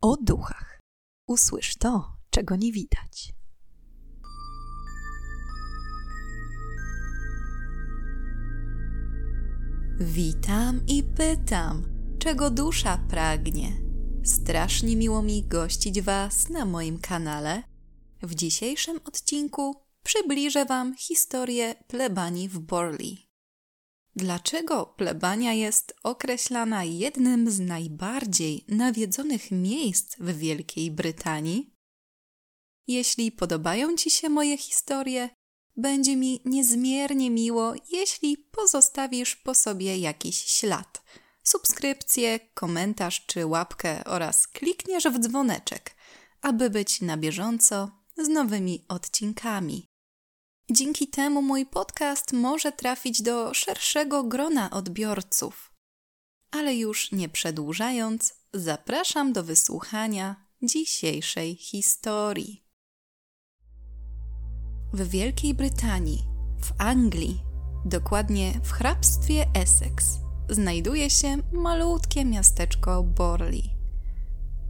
o 0.00 0.16
duchach. 0.16 0.80
Usłysz 1.26 1.76
to, 1.76 2.16
czego 2.30 2.56
nie 2.56 2.72
widać. 2.72 3.34
Witam 10.00 10.80
i 10.86 11.02
pytam, 11.02 11.82
czego 12.18 12.50
dusza 12.50 12.98
pragnie. 13.08 13.72
Strasznie 14.24 14.96
miło 14.96 15.22
mi 15.22 15.44
gościć 15.44 16.00
Was 16.00 16.48
na 16.48 16.64
moim 16.64 16.98
kanale. 16.98 17.62
W 18.22 18.34
dzisiejszym 18.34 19.00
odcinku 19.04 19.74
przybliżę 20.04 20.64
Wam 20.64 20.96
historię 20.96 21.74
plebanii 21.86 22.48
w 22.48 22.58
Borley. 22.58 23.27
Dlaczego 24.18 24.86
plebania 24.86 25.52
jest 25.52 25.94
określana 26.02 26.84
jednym 26.84 27.50
z 27.50 27.60
najbardziej 27.60 28.64
nawiedzonych 28.68 29.50
miejsc 29.50 30.16
w 30.18 30.38
Wielkiej 30.38 30.90
Brytanii? 30.90 31.74
Jeśli 32.86 33.32
podobają 33.32 33.96
Ci 33.96 34.10
się 34.10 34.28
moje 34.28 34.58
historie, 34.58 35.30
będzie 35.76 36.16
mi 36.16 36.40
niezmiernie 36.44 37.30
miło, 37.30 37.74
jeśli 37.90 38.38
pozostawisz 38.38 39.36
po 39.36 39.54
sobie 39.54 39.98
jakiś 39.98 40.44
ślad, 40.44 41.02
subskrypcję, 41.42 42.40
komentarz 42.54 43.26
czy 43.26 43.46
łapkę 43.46 44.04
oraz 44.04 44.46
klikniesz 44.46 45.04
w 45.04 45.18
dzwoneczek, 45.18 45.96
aby 46.42 46.70
być 46.70 47.00
na 47.00 47.16
bieżąco 47.16 47.90
z 48.16 48.28
nowymi 48.28 48.84
odcinkami. 48.88 49.86
Dzięki 50.72 51.08
temu 51.08 51.42
mój 51.42 51.66
podcast 51.66 52.32
może 52.32 52.72
trafić 52.72 53.22
do 53.22 53.54
szerszego 53.54 54.24
grona 54.24 54.70
odbiorców. 54.70 55.72
Ale 56.50 56.74
już 56.76 57.12
nie 57.12 57.28
przedłużając, 57.28 58.34
zapraszam 58.54 59.32
do 59.32 59.44
wysłuchania 59.44 60.36
dzisiejszej 60.62 61.56
historii. 61.56 62.64
W 64.92 65.08
Wielkiej 65.08 65.54
Brytanii, 65.54 66.24
w 66.62 66.72
Anglii, 66.78 67.40
dokładnie 67.84 68.60
w 68.64 68.72
hrabstwie 68.72 69.46
Essex, 69.54 70.18
znajduje 70.50 71.10
się 71.10 71.36
malutkie 71.52 72.24
miasteczko 72.24 73.02
Borley. 73.02 73.70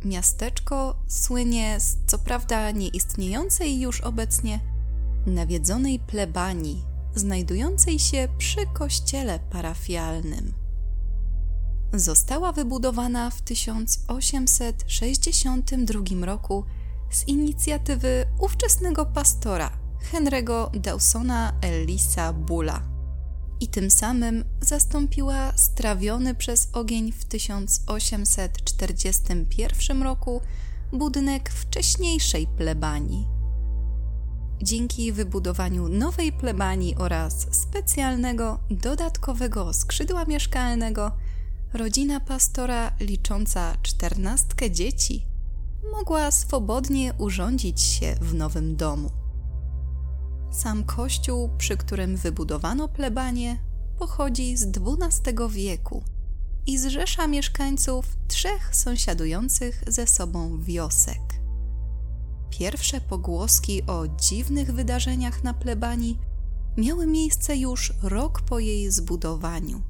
Miasteczko 0.05 0.97
słynie 1.09 1.81
z 1.81 1.97
co 2.07 2.19
prawda 2.19 2.71
nieistniejącej 2.71 3.81
już 3.81 4.01
obecnie 4.01 4.78
nawiedzonej 5.29 5.99
plebanii 5.99 6.85
znajdującej 7.15 7.99
się 7.99 8.29
przy 8.39 8.67
kościele 8.67 9.39
parafialnym. 9.51 10.53
Została 11.93 12.53
wybudowana 12.53 13.31
w 13.31 13.43
1862 13.43 16.27
roku 16.27 16.65
z 17.11 17.29
inicjatywy 17.29 18.25
ówczesnego 18.41 19.07
pastora 19.07 19.71
Henry'ego 20.13 20.81
Dawsona 20.81 21.53
Ellisa 21.63 22.33
Bulla 22.33 22.83
i 23.61 23.69
tym 23.69 23.91
samym 23.91 24.45
zastąpiła 24.61 25.53
strawiony 25.57 26.35
przez 26.35 26.69
ogień 26.73 27.13
w 27.13 27.25
1841 27.25 30.03
roku 30.03 30.41
budynek 30.93 31.51
wcześniejszej 31.51 32.47
plebanii 32.47 33.38
dzięki 34.63 35.13
wybudowaniu 35.13 35.89
nowej 35.89 36.33
plebanii 36.33 36.97
oraz 36.97 37.47
specjalnego 37.51 38.59
dodatkowego 38.71 39.73
skrzydła 39.73 40.25
mieszkalnego, 40.25 41.13
rodzina 41.73 42.21
pastora 42.21 42.93
licząca 43.01 43.77
czternastkę 43.83 44.71
dzieci 44.71 45.27
mogła 45.93 46.31
swobodnie 46.31 47.13
urządzić 47.19 47.81
się 47.81 48.15
w 48.21 48.35
nowym 48.35 48.77
domu. 48.77 49.11
Sam 50.51 50.85
kościół, 50.85 51.51
przy 51.59 51.77
którym 51.77 52.17
wybudowano 52.17 52.89
plebanię, 52.89 53.59
pochodzi 53.99 54.57
z 54.57 54.67
XII 54.67 55.35
wieku 55.51 56.05
i 56.67 56.79
zrzesza 56.79 57.27
mieszkańców 57.27 58.17
trzech 58.29 58.77
sąsiadujących 58.77 59.85
ze 59.87 60.07
sobą 60.07 60.63
wiosek. 60.63 61.38
Pierwsze 62.51 63.01
pogłoski 63.01 63.83
o 63.87 64.09
dziwnych 64.09 64.73
wydarzeniach 64.73 65.45
na 65.45 65.55
plebanii 65.55 66.19
miały 66.77 67.07
miejsce 67.07 67.57
już 67.57 67.93
rok 68.03 68.43
po 68.43 68.59
jej 68.59 68.91
zbudowaniu. 68.91 69.83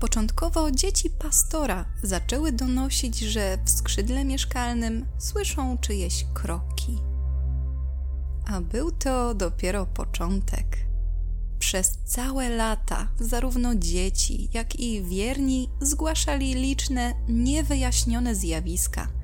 Początkowo 0.00 0.70
dzieci 0.70 1.10
pastora 1.10 1.84
zaczęły 2.02 2.52
donosić, 2.52 3.18
że 3.18 3.58
w 3.64 3.70
skrzydle 3.70 4.24
mieszkalnym 4.24 5.06
słyszą 5.18 5.78
czyjeś 5.78 6.26
kroki. 6.34 6.98
A 8.46 8.60
był 8.60 8.92
to 8.92 9.34
dopiero 9.34 9.86
początek. 9.86 10.86
Przez 11.58 11.98
całe 12.04 12.48
lata 12.48 13.08
zarówno 13.20 13.74
dzieci, 13.74 14.48
jak 14.52 14.80
i 14.80 15.02
wierni 15.02 15.68
zgłaszali 15.80 16.54
liczne, 16.54 17.14
niewyjaśnione 17.28 18.34
zjawiska– 18.34 19.08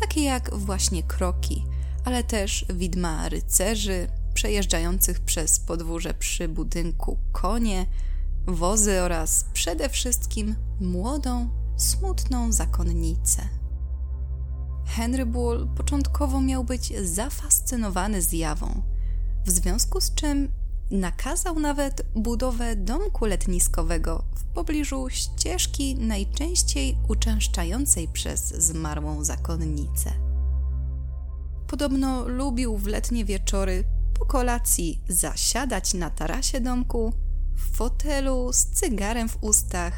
takie 0.00 0.22
jak 0.22 0.54
właśnie 0.54 1.02
kroki, 1.02 1.64
ale 2.04 2.24
też 2.24 2.66
widma 2.74 3.28
rycerzy 3.28 4.08
przejeżdżających 4.34 5.20
przez 5.20 5.60
podwórze 5.60 6.14
przy 6.14 6.48
budynku 6.48 7.18
konie, 7.32 7.86
wozy 8.46 9.02
oraz 9.02 9.44
przede 9.52 9.88
wszystkim 9.88 10.56
młodą, 10.80 11.50
smutną 11.76 12.52
zakonnicę. 12.52 13.48
Henry 14.86 15.26
Bull 15.26 15.68
początkowo 15.76 16.40
miał 16.40 16.64
być 16.64 16.92
zafascynowany 17.02 18.22
zjawą, 18.22 18.82
w 19.46 19.50
związku 19.50 20.00
z 20.00 20.14
czym 20.14 20.52
nakazał 20.90 21.58
nawet 21.58 22.02
budowę 22.14 22.76
domku 22.76 23.24
letniskowego 23.24 24.24
w 24.34 24.44
pobliżu 24.44 25.08
ścieżki 25.10 25.94
najczęściej 25.94 26.98
uczęszczającej 27.08 28.08
przez 28.08 28.48
zmarłą 28.48 29.24
zakonnicę. 29.24 30.12
Podobno 31.66 32.28
lubił 32.28 32.76
w 32.76 32.86
letnie 32.86 33.24
wieczory 33.24 33.84
po 34.18 34.26
kolacji 34.26 35.02
zasiadać 35.08 35.94
na 35.94 36.10
tarasie 36.10 36.60
domku, 36.60 37.12
w 37.56 37.76
fotelu 37.76 38.52
z 38.52 38.66
cygarem 38.66 39.28
w 39.28 39.38
ustach 39.40 39.94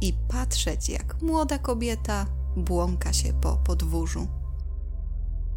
i 0.00 0.12
patrzeć, 0.28 0.88
jak 0.88 1.22
młoda 1.22 1.58
kobieta 1.58 2.26
błąka 2.56 3.12
się 3.12 3.32
po 3.32 3.56
podwórzu. 3.56 4.26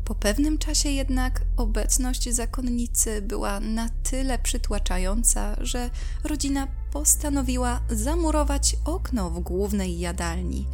Po 0.10 0.16
pewnym 0.16 0.58
czasie 0.58 0.90
jednak 0.90 1.42
obecność 1.58 2.30
zakonnicy 2.30 3.22
była 3.22 3.60
na 3.60 3.90
tyle 3.90 4.40
przytłaczająca, 4.40 5.56
że 5.62 5.90
rodzina 6.24 6.68
postanowiła 6.92 7.82
zamurować 7.90 8.76
okno 8.86 9.30
w 9.30 9.40
głównej 9.40 10.00
jadalni, 10.00 10.68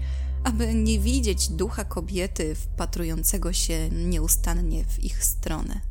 aby 0.44 0.74
nie 0.74 1.00
widzieć 1.00 1.50
ducha 1.50 1.84
kobiety 1.84 2.56
wpatrującego 2.56 3.54
się 3.54 3.90
nieustannie 3.90 4.86
w 4.86 5.04
ich 5.04 5.26
stronę. 5.26 5.82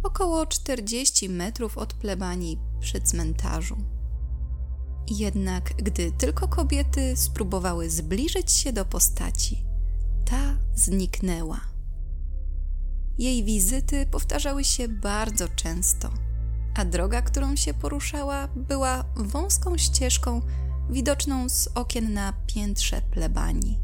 około 0.03 0.47
40 0.47 1.29
metrów 1.29 1.79
od 1.79 1.95
plebanii 1.95 2.59
przy 2.81 3.01
cmentarzu. 3.01 3.77
Jednak 5.11 5.75
gdy 5.77 6.13
tylko 6.13 6.49
kobiety 6.49 7.17
spróbowały 7.17 7.91
zbliżyć 7.91 8.53
się 8.53 8.73
do 8.73 8.85
postaci, 8.85 9.65
ta 10.25 10.57
zniknęła. 10.75 11.61
Jej 13.19 13.45
wizyty 13.45 14.07
powtarzały 14.07 14.65
się 14.65 14.89
bardzo 14.89 15.49
często, 15.49 16.11
a 16.75 16.85
droga, 16.85 17.23
którą 17.23 17.57
się 17.57 17.75
poruszała, 17.75 18.49
była 18.49 19.05
wąską 19.17 19.79
ścieżką 19.79 20.41
widoczną 20.91 21.49
z 21.49 21.69
okien 21.75 22.13
na 22.13 22.33
piętrze 22.47 23.03
plebanii. 23.03 23.79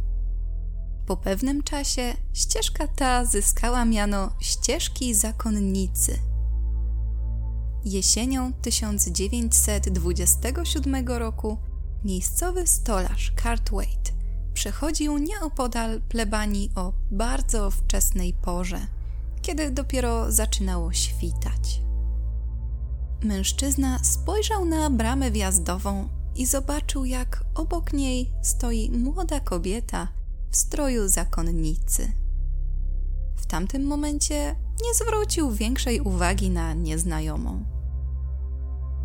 Po 1.06 1.16
pewnym 1.16 1.62
czasie 1.62 2.14
ścieżka 2.32 2.88
ta 2.88 3.24
zyskała 3.24 3.84
miano 3.84 4.36
ścieżki 4.40 5.14
zakonnicy. 5.14 6.18
Jesienią 7.84 8.52
1927 8.52 11.08
roku 11.08 11.58
miejscowy 12.04 12.66
stolarz 12.66 13.32
Cartwright 13.42 14.12
przechodził 14.54 15.18
nieopodal 15.18 16.00
plebanii 16.00 16.70
o 16.74 16.92
bardzo 17.10 17.70
wczesnej 17.70 18.34
porze, 18.34 18.86
kiedy 19.42 19.70
dopiero 19.70 20.32
zaczynało 20.32 20.92
świtać. 20.92 21.80
Mężczyzna 23.22 24.04
spojrzał 24.04 24.64
na 24.64 24.90
bramę 24.90 25.30
wjazdową 25.30 26.15
i 26.36 26.46
zobaczył, 26.46 27.04
jak 27.04 27.44
obok 27.54 27.92
niej 27.92 28.30
stoi 28.42 28.90
młoda 28.90 29.40
kobieta 29.40 30.08
w 30.50 30.56
stroju 30.56 31.08
zakonnicy. 31.08 32.12
W 33.36 33.46
tamtym 33.46 33.84
momencie 33.84 34.56
nie 34.84 34.94
zwrócił 34.94 35.50
większej 35.50 36.00
uwagi 36.00 36.50
na 36.50 36.74
nieznajomą. 36.74 37.64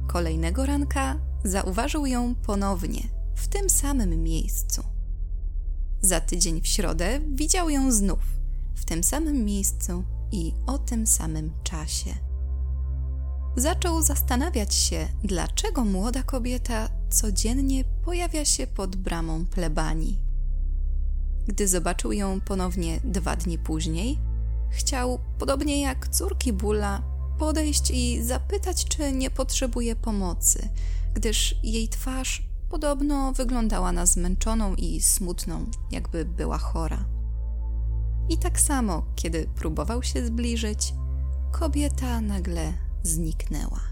Kolejnego 0.08 0.66
ranka 0.66 1.20
zauważył 1.44 2.06
ją 2.06 2.36
ponownie 2.36 3.02
w 3.36 3.48
tym 3.48 3.70
samym 3.70 4.24
miejscu. 4.24 4.84
Za 6.02 6.20
tydzień 6.20 6.62
w 6.62 6.68
środę 6.68 7.20
widział 7.34 7.70
ją 7.70 7.92
znów 7.92 8.20
w 8.76 8.86
tym 8.86 9.04
samym 9.04 9.46
miejscu 9.46 10.04
i 10.32 10.54
o 10.66 10.78
tym 10.78 11.08
samym 11.08 11.52
czasie. 11.64 12.14
Zaczął 13.56 14.02
zastanawiać 14.02 14.76
się, 14.76 15.08
dlaczego 15.24 15.86
młoda 15.86 16.24
kobieta 16.24 17.01
codziennie 17.12 17.84
pojawia 18.06 18.46
się 18.46 18.68
pod 18.68 18.96
bramą 18.96 19.46
plebanii. 19.46 20.20
Gdy 21.48 21.68
zobaczył 21.68 22.12
ją 22.12 22.42
ponownie 22.42 23.00
dwa 23.04 23.36
dni 23.36 23.58
później, 23.58 24.20
chciał, 24.70 25.20
podobnie 25.40 25.82
jak 25.82 26.08
córki 26.08 26.54
Bula, 26.54 27.04
podejść 27.40 27.92
i 27.92 28.24
zapytać, 28.24 28.86
czy 28.86 29.12
nie 29.12 29.30
potrzebuje 29.30 29.96
pomocy, 29.96 30.70
gdyż 31.14 31.56
jej 31.64 31.90
twarz 31.90 32.44
podobno 32.70 33.34
wyglądała 33.34 33.92
na 33.92 34.06
zmęczoną 34.06 34.76
i 34.76 35.02
smutną, 35.02 35.66
jakby 35.92 36.26
była 36.26 36.58
chora. 36.58 37.06
I 38.30 38.38
tak 38.38 38.60
samo, 38.60 39.06
kiedy 39.16 39.50
próbował 39.56 40.04
się 40.04 40.26
zbliżyć, 40.26 40.94
kobieta 41.52 42.22
nagle 42.22 42.74
zniknęła. 43.04 43.91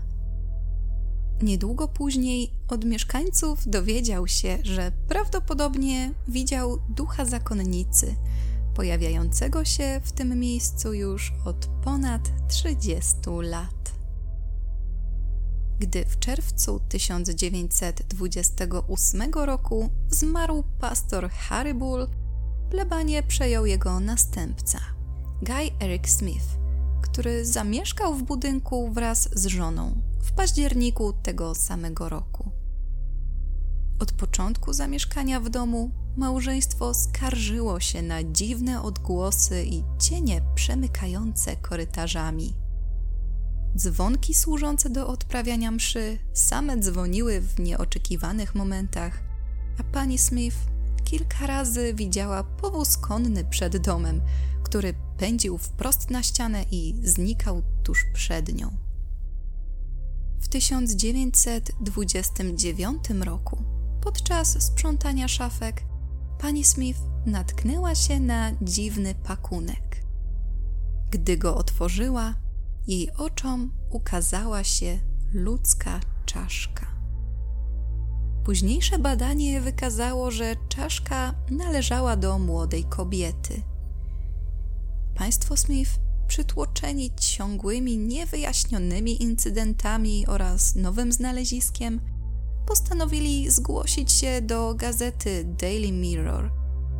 Niedługo 1.41 1.87
później 1.87 2.51
od 2.67 2.85
mieszkańców 2.85 3.69
dowiedział 3.69 4.27
się, 4.27 4.57
że 4.63 4.91
prawdopodobnie 5.07 6.13
widział 6.27 6.77
ducha 6.89 7.25
zakonnicy, 7.25 8.15
pojawiającego 8.73 9.65
się 9.65 10.01
w 10.03 10.11
tym 10.11 10.39
miejscu 10.39 10.93
już 10.93 11.33
od 11.45 11.67
ponad 11.83 12.21
30 12.47 13.15
lat. 13.41 13.91
Gdy 15.79 16.05
w 16.05 16.19
czerwcu 16.19 16.79
1928 16.89 19.33
roku 19.33 19.89
zmarł 20.09 20.63
pastor 20.79 21.29
Harry 21.29 21.73
Bull, 21.73 22.07
plebanie 22.69 23.23
przejął 23.23 23.65
jego 23.65 23.99
następca, 23.99 24.79
Guy 25.41 25.71
Eric 25.81 26.09
Smith, 26.09 26.45
który 27.01 27.45
zamieszkał 27.45 28.15
w 28.15 28.23
budynku 28.23 28.91
wraz 28.93 29.29
z 29.33 29.45
żoną 29.45 30.08
w 30.21 30.31
październiku 30.31 31.13
tego 31.13 31.55
samego 31.55 32.09
roku. 32.09 32.51
Od 33.99 34.11
początku 34.11 34.73
zamieszkania 34.73 35.39
w 35.39 35.49
domu 35.49 35.91
małżeństwo 36.17 36.93
skarżyło 36.93 37.79
się 37.79 38.01
na 38.01 38.23
dziwne 38.23 38.81
odgłosy 38.81 39.65
i 39.65 39.83
cienie 39.99 40.41
przemykające 40.55 41.55
korytarzami. 41.55 42.53
Dzwonki 43.77 44.33
służące 44.33 44.89
do 44.89 45.07
odprawiania 45.07 45.71
mszy 45.71 46.17
same 46.33 46.77
dzwoniły 46.77 47.41
w 47.41 47.59
nieoczekiwanych 47.59 48.55
momentach, 48.55 49.23
a 49.79 49.83
pani 49.83 50.17
Smith 50.17 50.57
kilka 51.03 51.47
razy 51.47 51.93
widziała 51.93 52.43
powóz 52.43 52.97
konny 52.97 53.45
przed 53.45 53.77
domem, 53.77 54.21
który 54.63 54.93
pędził 55.17 55.57
wprost 55.57 56.09
na 56.09 56.23
ścianę 56.23 56.65
i 56.71 56.95
znikał 57.03 57.61
tuż 57.83 58.05
przed 58.13 58.55
nią. 58.55 58.88
W 60.39 60.47
1929 60.47 63.09
roku, 63.25 63.63
podczas 64.01 64.63
sprzątania 64.63 65.27
szafek, 65.27 65.83
pani 66.39 66.63
Smith 66.63 66.99
natknęła 67.25 67.95
się 67.95 68.19
na 68.19 68.51
dziwny 68.61 69.15
pakunek. 69.15 70.03
Gdy 71.11 71.37
go 71.37 71.55
otworzyła, 71.55 72.35
jej 72.87 73.11
oczom 73.11 73.71
ukazała 73.89 74.63
się 74.63 74.99
ludzka 75.33 75.99
czaszka. 76.25 76.87
Późniejsze 78.43 78.99
badanie 78.99 79.61
wykazało, 79.61 80.31
że 80.31 80.55
czaszka 80.69 81.33
należała 81.51 82.15
do 82.15 82.39
młodej 82.39 82.83
kobiety. 82.83 83.61
Państwo 85.15 85.57
Smith, 85.57 85.99
przytłoczeni 86.29 87.11
ciągłymi, 87.15 87.97
niewyjaśnionymi 87.97 89.23
incydentami 89.23 90.27
oraz 90.27 90.75
nowym 90.75 91.11
znaleziskiem, 91.11 91.99
postanowili 92.67 93.51
zgłosić 93.51 94.11
się 94.11 94.41
do 94.41 94.75
gazety 94.75 95.45
Daily 95.59 95.91
Mirror 95.91 96.51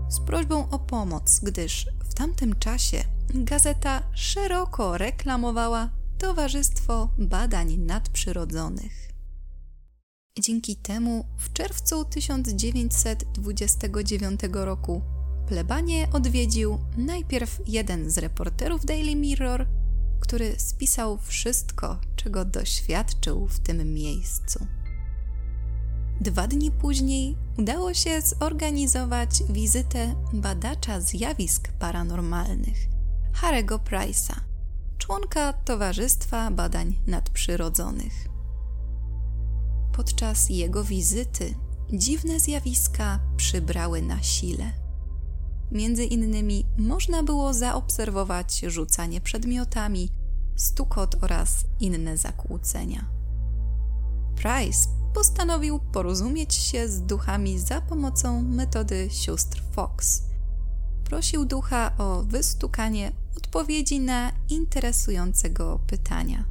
z 0.10 0.20
prośbą 0.20 0.70
o 0.70 0.80
pomoc, 0.80 1.40
gdyż 1.44 1.88
w 2.10 2.14
tamtym 2.14 2.56
czasie 2.56 3.04
gazeta 3.34 4.04
szeroko 4.14 4.98
reklamowała 4.98 5.90
Towarzystwo 6.18 7.10
Badań 7.18 7.78
Nadprzyrodzonych. 7.78 9.10
Dzięki 10.40 10.76
temu 10.76 11.26
w 11.38 11.54
czerwcu 11.54 12.06
1929 12.06 14.40
roku 14.54 15.02
plebanie 15.50 16.08
odwiedził 16.14 16.80
najpierw 16.98 17.62
jeden 17.68 18.10
z 18.10 18.18
reporterów 18.18 18.86
Daily 18.86 19.16
Mirror, 19.16 19.66
który 20.20 20.60
spisał 20.60 21.18
wszystko, 21.18 22.00
czego 22.16 22.46
doświadczył 22.46 23.48
w 23.48 23.60
tym 23.60 23.94
miejscu. 23.94 24.68
Dwa 26.22 26.48
dni 26.48 26.72
później 26.72 27.36
udało 27.58 27.94
się 27.94 28.22
zorganizować 28.22 29.30
wizytę 29.50 30.16
badacza 30.34 31.02
zjawisk 31.02 31.72
paranormalnych, 31.72 32.78
Harego 33.34 33.78
Price'a, 33.78 34.40
członka 34.98 35.54
Towarzystwa 35.54 36.52
Badań 36.52 37.00
Nadprzyrodzonych. 37.08 38.28
Podczas 39.92 40.50
jego 40.50 40.84
wizyty 40.84 41.54
dziwne 41.94 42.40
zjawiska 42.40 43.20
przybrały 43.38 44.02
na 44.02 44.24
sile. 44.24 44.89
Między 45.72 46.06
innymi 46.06 46.66
można 46.78 47.24
było 47.24 47.54
zaobserwować 47.54 48.60
rzucanie 48.60 49.22
przedmiotami, 49.22 50.10
stukot 50.56 51.16
oraz 51.24 51.66
inne 51.80 52.18
zakłócenia. 52.18 53.10
Price 54.36 54.90
postanowił 55.14 55.80
porozumieć 55.80 56.54
się 56.54 56.88
z 56.88 57.02
duchami 57.02 57.60
za 57.60 57.82
pomocą 57.82 58.42
metody 58.42 59.08
sióstr 59.12 59.64
Fox. 59.72 60.24
Prosił 61.04 61.46
ducha 61.46 61.98
o 61.98 62.24
wystukanie 62.24 63.12
odpowiedzi 63.38 64.00
na 64.00 64.32
interesującego 64.50 65.80
pytania. 65.88 66.46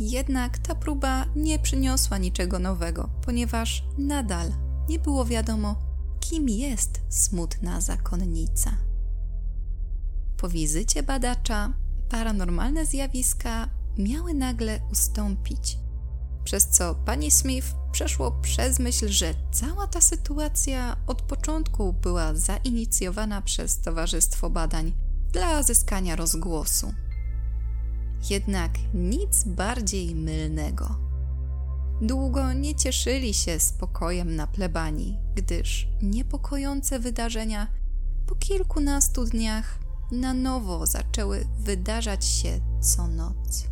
Jednak 0.00 0.58
ta 0.58 0.74
próba 0.74 1.24
nie 1.36 1.58
przyniosła 1.58 2.18
niczego 2.18 2.58
nowego, 2.58 3.08
ponieważ 3.24 3.84
nadal 3.98 4.52
nie 4.88 4.98
było 4.98 5.24
wiadomo, 5.24 5.76
kim 6.30 6.48
jest 6.48 7.00
smutna 7.08 7.80
zakonnica. 7.80 8.70
Po 10.36 10.48
wizycie 10.48 11.02
badacza 11.02 11.72
paranormalne 12.08 12.86
zjawiska 12.86 13.68
miały 13.98 14.34
nagle 14.34 14.80
ustąpić, 14.92 15.78
przez 16.44 16.68
co 16.68 16.94
pani 16.94 17.30
Smith 17.30 17.74
przeszło 17.92 18.30
przez 18.30 18.78
myśl, 18.78 19.08
że 19.08 19.34
cała 19.52 19.86
ta 19.86 20.00
sytuacja 20.00 20.96
od 21.06 21.22
początku 21.22 21.92
była 21.92 22.34
zainicjowana 22.34 23.42
przez 23.42 23.80
Towarzystwo 23.80 24.50
Badań 24.50 24.92
dla 25.32 25.62
zyskania 25.62 26.16
rozgłosu. 26.16 26.94
Jednak 28.30 28.70
nic 28.94 29.44
bardziej 29.44 30.14
mylnego. 30.14 31.03
Długo 32.02 32.52
nie 32.52 32.74
cieszyli 32.74 33.34
się 33.34 33.60
spokojem 33.60 34.36
na 34.36 34.46
plebanii, 34.46 35.18
gdyż 35.34 35.88
niepokojące 36.02 36.98
wydarzenia 36.98 37.66
po 38.26 38.34
kilkunastu 38.34 39.24
dniach 39.24 39.78
na 40.12 40.34
nowo 40.34 40.86
zaczęły 40.86 41.46
wydarzać 41.58 42.24
się 42.24 42.60
co 42.80 43.08
noc. 43.08 43.66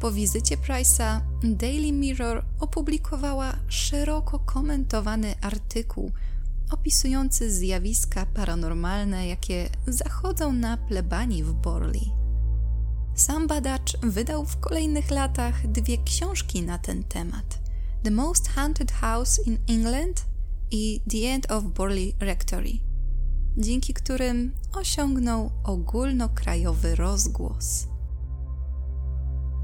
Po 0.00 0.12
wizycie 0.12 0.56
Price'a 0.56 1.20
Daily 1.42 1.92
Mirror 1.92 2.44
opublikowała 2.60 3.52
szeroko 3.68 4.38
komentowany 4.38 5.34
artykuł 5.40 6.12
opisujący 6.70 7.52
zjawiska 7.52 8.26
paranormalne, 8.26 9.26
jakie 9.26 9.68
zachodzą 9.86 10.52
na 10.52 10.76
plebanii 10.76 11.44
w 11.44 11.52
Borley. 11.52 12.15
Sam 13.16 13.46
badacz 13.46 13.96
wydał 14.02 14.44
w 14.44 14.60
kolejnych 14.60 15.10
latach 15.10 15.66
dwie 15.66 15.98
książki 15.98 16.62
na 16.62 16.78
ten 16.78 17.04
temat: 17.04 17.58
The 18.02 18.10
Most 18.10 18.48
Haunted 18.48 18.92
House 18.92 19.46
in 19.46 19.58
England 19.68 20.24
i 20.70 21.00
The 21.10 21.18
End 21.18 21.50
of 21.50 21.64
Borley 21.64 22.14
Rectory, 22.20 22.72
dzięki 23.56 23.94
którym 23.94 24.52
osiągnął 24.72 25.50
ogólnokrajowy 25.64 26.94
rozgłos. 26.94 27.86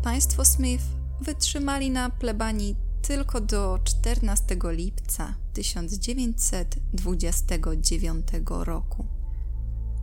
Państwo 0.02 0.44
Smith 0.44 0.84
wytrzymali 1.20 1.90
na 1.90 2.10
plebanii 2.10 2.76
tylko 3.02 3.40
do 3.40 3.78
14 3.84 4.56
lipca 4.64 5.34
1929 5.52 8.26
roku. 8.48 9.21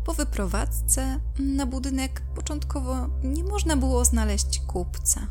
Po 0.09 0.13
wyprowadzce 0.13 1.19
na 1.39 1.65
budynek 1.65 2.21
początkowo 2.35 3.07
nie 3.23 3.43
można 3.43 3.77
było 3.77 4.05
znaleźć 4.05 4.61
kupca. 4.67 5.27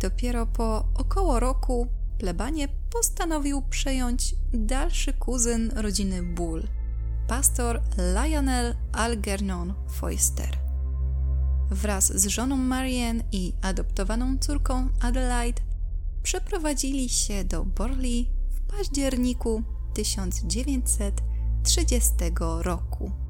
Dopiero 0.00 0.46
po 0.46 0.88
około 0.94 1.40
roku 1.40 1.86
plebanie 2.18 2.68
postanowił 2.90 3.62
przejąć 3.62 4.34
dalszy 4.52 5.12
kuzyn 5.12 5.72
rodziny 5.76 6.22
Bull, 6.22 6.62
pastor 7.28 7.82
Lionel 8.14 8.76
Algernon 8.92 9.74
Foister. 9.88 10.58
Wraz 11.70 12.20
z 12.20 12.26
żoną 12.26 12.56
Marianne 12.56 13.24
i 13.32 13.52
adoptowaną 13.62 14.38
córką 14.38 14.88
Adelaide 15.00 15.62
przeprowadzili 16.22 17.08
się 17.08 17.44
do 17.44 17.64
Borley 17.64 18.30
w 18.50 18.60
październiku 18.60 19.62
1930 19.94 22.12
roku. 22.60 23.21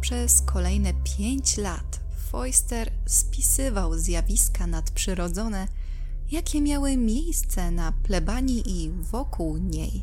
Przez 0.00 0.42
kolejne 0.42 0.94
pięć 0.94 1.56
lat 1.56 2.00
Foister 2.30 2.92
spisywał 3.06 3.98
zjawiska 3.98 4.66
nadprzyrodzone, 4.66 5.68
jakie 6.30 6.60
miały 6.60 6.96
miejsce 6.96 7.70
na 7.70 7.92
plebanii 7.92 8.62
i 8.66 8.90
wokół 8.90 9.56
niej. 9.56 10.02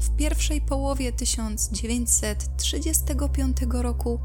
W 0.00 0.16
pierwszej 0.16 0.60
połowie 0.60 1.12
1935 1.12 3.56
roku 3.70 4.20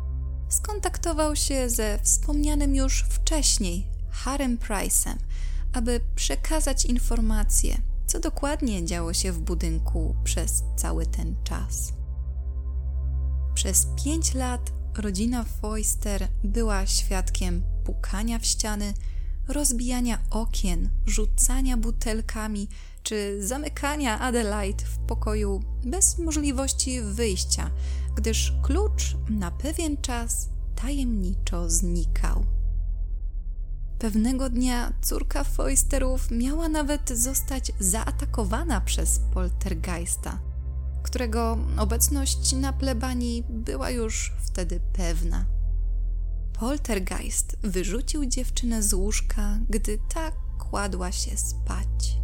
skontaktował 0.49 1.35
się 1.35 1.69
ze 1.69 1.99
wspomnianym 2.03 2.75
już 2.75 3.05
wcześniej 3.09 3.87
Harem 4.09 4.57
Price'em, 4.57 5.15
aby 5.73 5.99
przekazać 6.15 6.85
informacje, 6.85 7.77
co 8.05 8.19
dokładnie 8.19 8.85
działo 8.85 9.13
się 9.13 9.31
w 9.31 9.39
budynku 9.39 10.15
przez 10.23 10.63
cały 10.75 11.05
ten 11.05 11.35
czas. 11.43 11.96
Przez 13.57 13.87
pięć 14.03 14.33
lat 14.33 14.71
rodzina 14.97 15.43
Foister 15.43 16.27
była 16.43 16.85
świadkiem 16.85 17.63
pukania 17.83 18.39
w 18.39 18.45
ściany, 18.45 18.93
rozbijania 19.47 20.19
okien, 20.29 20.89
rzucania 21.05 21.77
butelkami 21.77 22.67
czy 23.03 23.47
zamykania 23.47 24.19
Adelaide 24.19 24.85
w 24.85 24.97
pokoju 24.97 25.63
bez 25.85 26.17
możliwości 26.17 27.01
wyjścia, 27.01 27.71
gdyż 28.15 28.53
klucz 28.63 29.15
na 29.29 29.51
pewien 29.51 29.97
czas 29.97 30.49
tajemniczo 30.75 31.69
znikał. 31.69 32.45
Pewnego 33.99 34.49
dnia 34.49 34.93
córka 35.01 35.43
Foisterów 35.43 36.31
miała 36.31 36.69
nawet 36.69 37.09
zostać 37.09 37.71
zaatakowana 37.79 38.81
przez 38.81 39.19
poltergeista, 39.33 40.39
którego 41.07 41.57
obecność 41.77 42.53
na 42.53 42.73
plebanii 42.73 43.43
była 43.49 43.89
już 43.89 44.33
wtedy 44.45 44.79
pewna. 44.93 45.45
Poltergeist 46.53 47.57
wyrzucił 47.63 48.25
dziewczynę 48.25 48.83
z 48.83 48.93
łóżka, 48.93 49.59
gdy 49.69 49.99
ta 50.13 50.31
kładła 50.59 51.11
się 51.11 51.37
spać. 51.37 52.17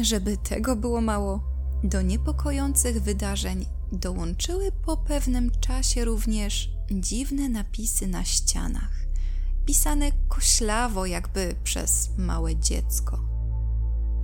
Żeby 0.00 0.36
tego 0.36 0.76
było 0.76 1.00
mało, 1.00 1.40
do 1.84 2.02
niepokojących 2.02 3.02
wydarzeń 3.02 3.66
dołączyły 3.92 4.72
po 4.72 4.96
pewnym 4.96 5.50
czasie 5.60 6.04
również 6.04 6.70
dziwne 6.90 7.48
napisy 7.48 8.06
na 8.06 8.24
ścianach, 8.24 8.92
pisane 9.64 10.12
koślawo, 10.28 11.06
jakby 11.06 11.54
przez 11.64 12.10
małe 12.18 12.56
dziecko. 12.56 13.27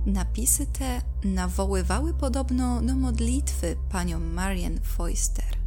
Napisy 0.05 0.65
te 0.65 1.01
nawoływały 1.23 2.13
podobno 2.13 2.81
do 2.81 2.95
modlitwy 2.95 3.75
panią 3.89 4.19
Marian 4.19 4.79
Foister. 4.83 5.57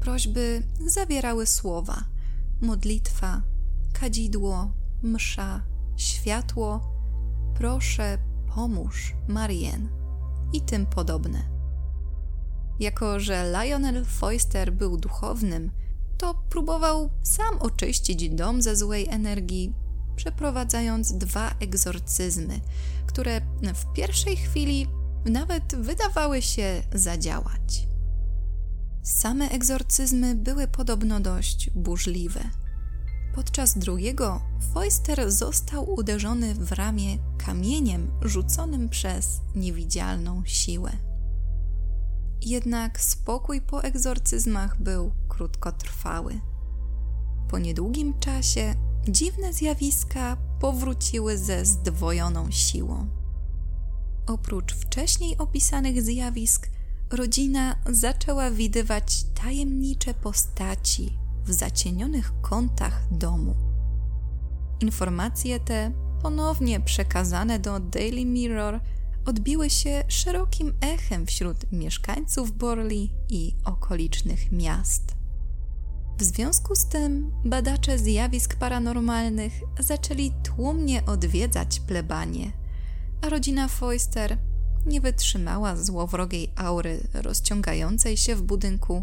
Prośby 0.00 0.62
zawierały 0.86 1.46
słowa 1.46 2.04
modlitwa, 2.60 3.42
kadzidło, 3.92 4.72
msza, 5.02 5.62
światło, 5.96 6.92
proszę, 7.54 8.18
pomóż, 8.54 9.14
Marian 9.28 9.88
i 10.52 10.60
tym 10.60 10.86
podobne. 10.86 11.42
Jako, 12.80 13.20
że 13.20 13.52
Lionel 13.52 14.04
Foister 14.04 14.72
był 14.72 14.96
duchownym, 14.96 15.70
to 16.18 16.34
próbował 16.34 17.10
sam 17.22 17.58
oczyścić 17.58 18.30
dom 18.30 18.62
ze 18.62 18.76
złej 18.76 19.08
energii, 19.08 19.74
przeprowadzając 20.18 21.12
dwa 21.12 21.50
egzorcyzmy, 21.60 22.60
które 23.06 23.40
w 23.74 23.92
pierwszej 23.92 24.36
chwili 24.36 24.86
nawet 25.24 25.76
wydawały 25.76 26.42
się 26.42 26.82
zadziałać. 26.94 27.88
Same 29.02 29.50
egzorcyzmy 29.50 30.34
były 30.34 30.68
podobno 30.68 31.20
dość 31.20 31.70
burzliwe. 31.70 32.40
Podczas 33.34 33.78
drugiego 33.78 34.40
Foister 34.74 35.32
został 35.32 35.90
uderzony 35.94 36.54
w 36.54 36.72
ramię 36.72 37.18
kamieniem 37.46 38.10
rzuconym 38.22 38.88
przez 38.88 39.40
niewidzialną 39.54 40.42
siłę. 40.44 40.92
Jednak 42.42 43.00
spokój 43.00 43.60
po 43.60 43.84
egzorcyzmach 43.84 44.82
był 44.82 45.12
krótkotrwały. 45.28 46.40
Po 47.48 47.58
niedługim 47.58 48.18
czasie 48.20 48.74
dziwne 49.08 49.52
zjawiska 49.52 50.36
powróciły 50.60 51.38
ze 51.38 51.64
zdwojoną 51.64 52.50
siłą. 52.50 53.06
Oprócz 54.26 54.74
wcześniej 54.74 55.38
opisanych 55.38 56.02
zjawisk, 56.02 56.68
rodzina 57.10 57.76
zaczęła 57.90 58.50
widywać 58.50 59.24
tajemnicze 59.24 60.14
postaci 60.14 61.18
w 61.44 61.52
zacienionych 61.52 62.32
kątach 62.40 63.02
domu. 63.10 63.54
Informacje 64.80 65.60
te, 65.60 65.92
ponownie 66.22 66.80
przekazane 66.80 67.58
do 67.58 67.80
Daily 67.80 68.24
Mirror, 68.24 68.80
odbiły 69.26 69.70
się 69.70 70.04
szerokim 70.08 70.74
echem 70.80 71.26
wśród 71.26 71.72
mieszkańców 71.72 72.58
Borley 72.58 73.10
i 73.28 73.54
okolicznych 73.64 74.52
miast. 74.52 75.17
W 76.18 76.22
związku 76.22 76.74
z 76.76 76.84
tym 76.84 77.32
badacze 77.44 77.98
zjawisk 77.98 78.56
paranormalnych 78.56 79.52
zaczęli 79.80 80.32
tłumnie 80.42 81.06
odwiedzać 81.06 81.80
plebanie, 81.80 82.52
a 83.22 83.28
rodzina 83.28 83.68
Foister 83.68 84.38
nie 84.86 85.00
wytrzymała 85.00 85.76
złowrogiej 85.76 86.52
aury 86.56 87.08
rozciągającej 87.14 88.16
się 88.16 88.36
w 88.36 88.42
budynku 88.42 89.02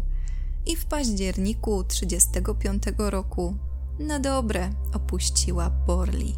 i 0.66 0.76
w 0.76 0.84
październiku 0.84 1.84
1935 1.84 2.82
roku 2.98 3.56
na 3.98 4.18
dobre 4.18 4.70
opuściła 4.92 5.70
Borley. 5.70 6.34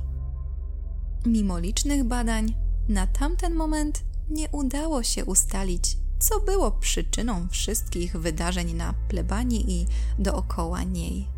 Mimo 1.26 1.58
licznych 1.58 2.04
badań, 2.04 2.54
na 2.88 3.06
tamten 3.06 3.54
moment 3.54 4.04
nie 4.30 4.48
udało 4.48 5.02
się 5.02 5.24
ustalić, 5.24 5.96
co 6.18 6.40
było 6.40 6.70
przyczyną 6.70 7.48
wszystkich 7.50 8.16
wydarzeń 8.16 8.74
na 8.74 8.94
plebanii 9.08 9.72
i 9.72 9.86
dookoła 10.18 10.82
niej. 10.82 11.28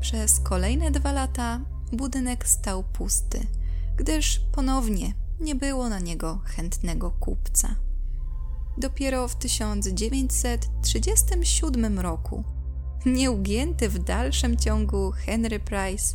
Przez 0.00 0.40
kolejne 0.40 0.90
dwa 0.90 1.12
lata 1.12 1.60
budynek 1.92 2.48
stał 2.48 2.84
pusty, 2.84 3.46
gdyż 3.96 4.40
ponownie 4.52 5.14
nie 5.40 5.54
było 5.54 5.88
na 5.88 5.98
niego 5.98 6.40
chętnego 6.44 7.10
kupca. 7.10 7.76
Dopiero 8.78 9.28
w 9.28 9.36
1937 9.36 11.98
roku 11.98 12.44
nieugięty 13.06 13.88
w 13.88 13.98
dalszym 13.98 14.56
ciągu 14.56 15.12
Henry 15.12 15.60
Price 15.60 16.14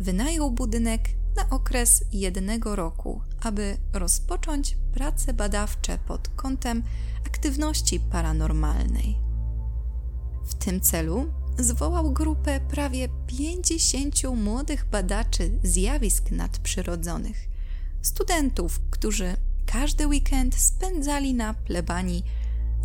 wynajął 0.00 0.50
budynek 0.50 1.08
na 1.36 1.50
okres 1.50 2.04
jednego 2.12 2.76
roku, 2.76 3.20
aby 3.40 3.76
rozpocząć 3.92 4.76
prace 4.94 5.34
badawcze 5.34 5.98
pod 5.98 6.28
kątem 6.28 6.82
aktywności 7.26 8.00
paranormalnej. 8.00 9.18
W 10.44 10.54
tym 10.54 10.80
celu 10.80 11.26
zwołał 11.58 12.12
grupę 12.12 12.60
prawie 12.60 13.08
50 13.26 14.14
młodych 14.36 14.86
badaczy 14.90 15.58
zjawisk 15.62 16.30
nadprzyrodzonych, 16.30 17.48
studentów, 18.02 18.80
którzy 18.90 19.36
każdy 19.66 20.06
weekend 20.06 20.54
spędzali 20.54 21.34
na 21.34 21.54
plebanii 21.54 22.24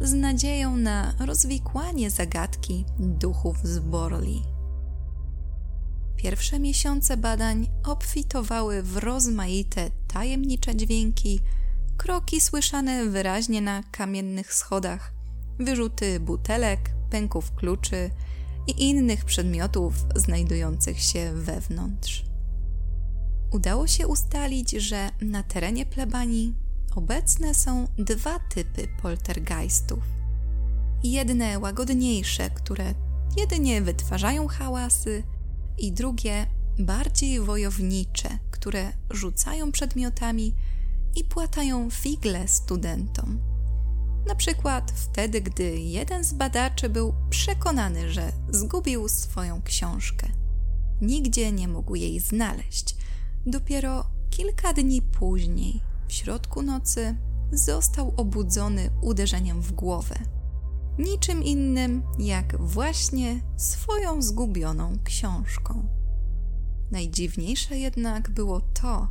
z 0.02 0.14
nadzieją 0.14 0.78
na 0.78 1.14
rozwikłanie 1.20 2.10
zagadki 2.10 2.86
duchów 3.00 3.58
z 3.64 3.80
Borli. 3.80 4.57
Pierwsze 6.18 6.60
miesiące 6.60 7.18
badań 7.18 7.68
obfitowały 7.84 8.84
w 8.84 8.98
rozmaite 8.98 9.92
tajemnicze 10.08 10.76
dźwięki, 10.76 11.40
kroki 11.98 12.42
słyszane 12.42 13.06
wyraźnie 13.06 13.62
na 13.62 13.84
kamiennych 13.84 14.54
schodach, 14.54 15.14
wyrzuty 15.60 16.20
butelek, 16.20 16.80
pęków 17.10 17.56
kluczy 17.56 18.10
i 18.68 18.90
innych 18.90 19.26
przedmiotów 19.26 19.94
znajdujących 20.16 21.00
się 21.00 21.32
wewnątrz. 21.34 22.24
Udało 23.52 23.88
się 23.88 24.08
ustalić, 24.08 24.72
że 24.72 25.10
na 25.22 25.44
terenie 25.44 25.86
plebanii 25.86 26.56
obecne 26.96 27.54
są 27.54 27.88
dwa 27.98 28.40
typy 28.40 28.88
poltergeistów. 29.02 30.04
Jedne 31.04 31.60
łagodniejsze, 31.60 32.50
które 32.50 32.94
jedynie 33.38 33.82
wytwarzają 33.82 34.48
hałasy, 34.48 35.24
i 35.78 35.92
drugie 35.92 36.48
bardziej 36.80 37.40
wojownicze, 37.40 38.30
które 38.52 38.94
rzucają 39.10 39.72
przedmiotami 39.72 40.56
i 41.16 41.24
płatają 41.24 41.90
figle 41.90 42.48
studentom. 42.48 43.40
Na 44.28 44.36
przykład 44.36 44.92
wtedy, 44.92 45.42
gdy 45.42 45.80
jeden 45.80 46.24
z 46.24 46.34
badaczy 46.34 46.90
był 46.90 47.14
przekonany, 47.30 48.12
że 48.12 48.32
zgubił 48.50 49.10
swoją 49.10 49.62
książkę. 49.62 50.28
Nigdzie 51.02 51.52
nie 51.52 51.68
mógł 51.68 51.96
jej 51.96 52.20
znaleźć. 52.20 52.96
Dopiero 53.46 54.06
kilka 54.30 54.74
dni 54.74 55.02
później, 55.02 55.82
w 56.08 56.14
środku 56.14 56.62
nocy, 56.62 57.16
został 57.52 58.14
obudzony 58.18 58.90
uderzeniem 59.02 59.62
w 59.62 59.72
głowę. 59.72 60.16
Niczym 60.98 61.44
innym 61.44 62.04
jak 62.20 62.62
właśnie 62.62 63.42
swoją 63.58 64.22
zgubioną 64.22 64.98
książką. 65.04 65.88
Najdziwniejsze 66.92 67.78
jednak 67.78 68.30
było 68.30 68.62
to, 68.62 69.08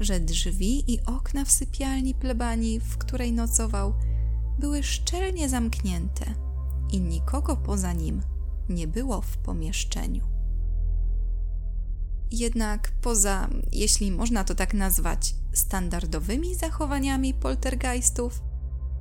że 0.00 0.20
drzwi 0.20 0.92
i 0.92 1.04
okna 1.04 1.44
w 1.44 1.50
sypialni 1.50 2.14
plebanii, 2.14 2.80
w 2.80 2.98
której 2.98 3.32
nocował, 3.32 3.94
były 4.58 4.82
szczelnie 4.82 5.48
zamknięte 5.48 6.34
i 6.92 7.00
nikogo 7.00 7.56
poza 7.56 7.92
nim 7.92 8.22
nie 8.68 8.86
było 8.86 9.20
w 9.20 9.36
pomieszczeniu. 9.36 10.28
Jednak 12.30 12.92
poza, 13.00 13.48
jeśli 13.72 14.12
można 14.12 14.44
to 14.44 14.54
tak 14.54 14.74
nazwać, 14.74 15.34
standardowymi 15.52 16.54
zachowaniami 16.54 17.34
poltergeistów, 17.34 18.42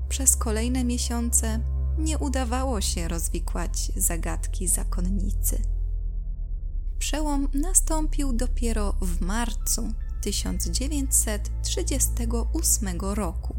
przez 0.09 0.35
kolejne 0.35 0.83
miesiące 0.83 1.76
nie 1.97 2.17
udawało 2.17 2.81
się 2.81 3.07
rozwikłać 3.07 3.91
zagadki 3.95 4.67
zakonnicy. 4.67 5.61
Przełom 6.99 7.47
nastąpił 7.53 8.33
dopiero 8.33 8.93
w 9.01 9.21
marcu 9.21 9.93
1938 10.21 12.99
roku, 13.01 13.55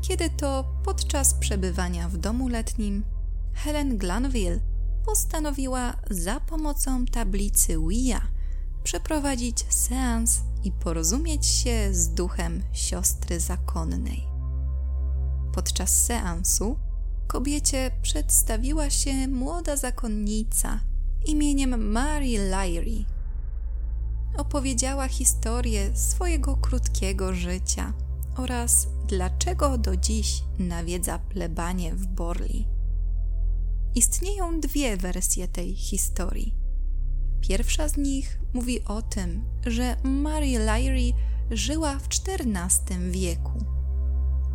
kiedy 0.00 0.30
to 0.30 0.64
podczas 0.84 1.34
przebywania 1.34 2.08
w 2.08 2.16
domu 2.16 2.48
letnim 2.48 3.04
Helen 3.54 3.98
Glanville 3.98 4.60
postanowiła 5.06 5.96
za 6.10 6.40
pomocą 6.40 7.06
tablicy 7.06 7.76
Ouija 7.76 8.20
przeprowadzić 8.82 9.66
seans 9.68 10.40
i 10.64 10.72
porozumieć 10.72 11.46
się 11.46 11.94
z 11.94 12.08
duchem 12.08 12.62
siostry 12.72 13.40
zakonnej. 13.40 14.26
Podczas 15.52 16.04
seansu 16.04 16.76
kobiecie 17.26 17.90
przedstawiła 18.02 18.90
się 18.90 19.28
młoda 19.28 19.76
zakonnica 19.76 20.80
imieniem 21.26 21.92
Mary 21.92 22.38
Lyrie. 22.38 23.04
Opowiedziała 24.36 25.08
historię 25.08 25.96
swojego 25.96 26.56
krótkiego 26.56 27.34
życia 27.34 27.92
oraz 28.36 28.86
dlaczego 29.06 29.78
do 29.78 29.96
dziś 29.96 30.42
nawiedza 30.58 31.18
plebanie 31.18 31.94
w 31.94 32.06
Borli. 32.06 32.66
Istnieją 33.94 34.60
dwie 34.60 34.96
wersje 34.96 35.48
tej 35.48 35.74
historii. 35.74 36.54
Pierwsza 37.40 37.88
z 37.88 37.96
nich 37.96 38.38
mówi 38.54 38.84
o 38.84 39.02
tym, 39.02 39.44
że 39.66 39.96
Mary 40.02 40.58
Lyrie 40.58 41.12
żyła 41.50 41.98
w 41.98 42.06
XIV 42.06 43.10
wieku. 43.10 43.64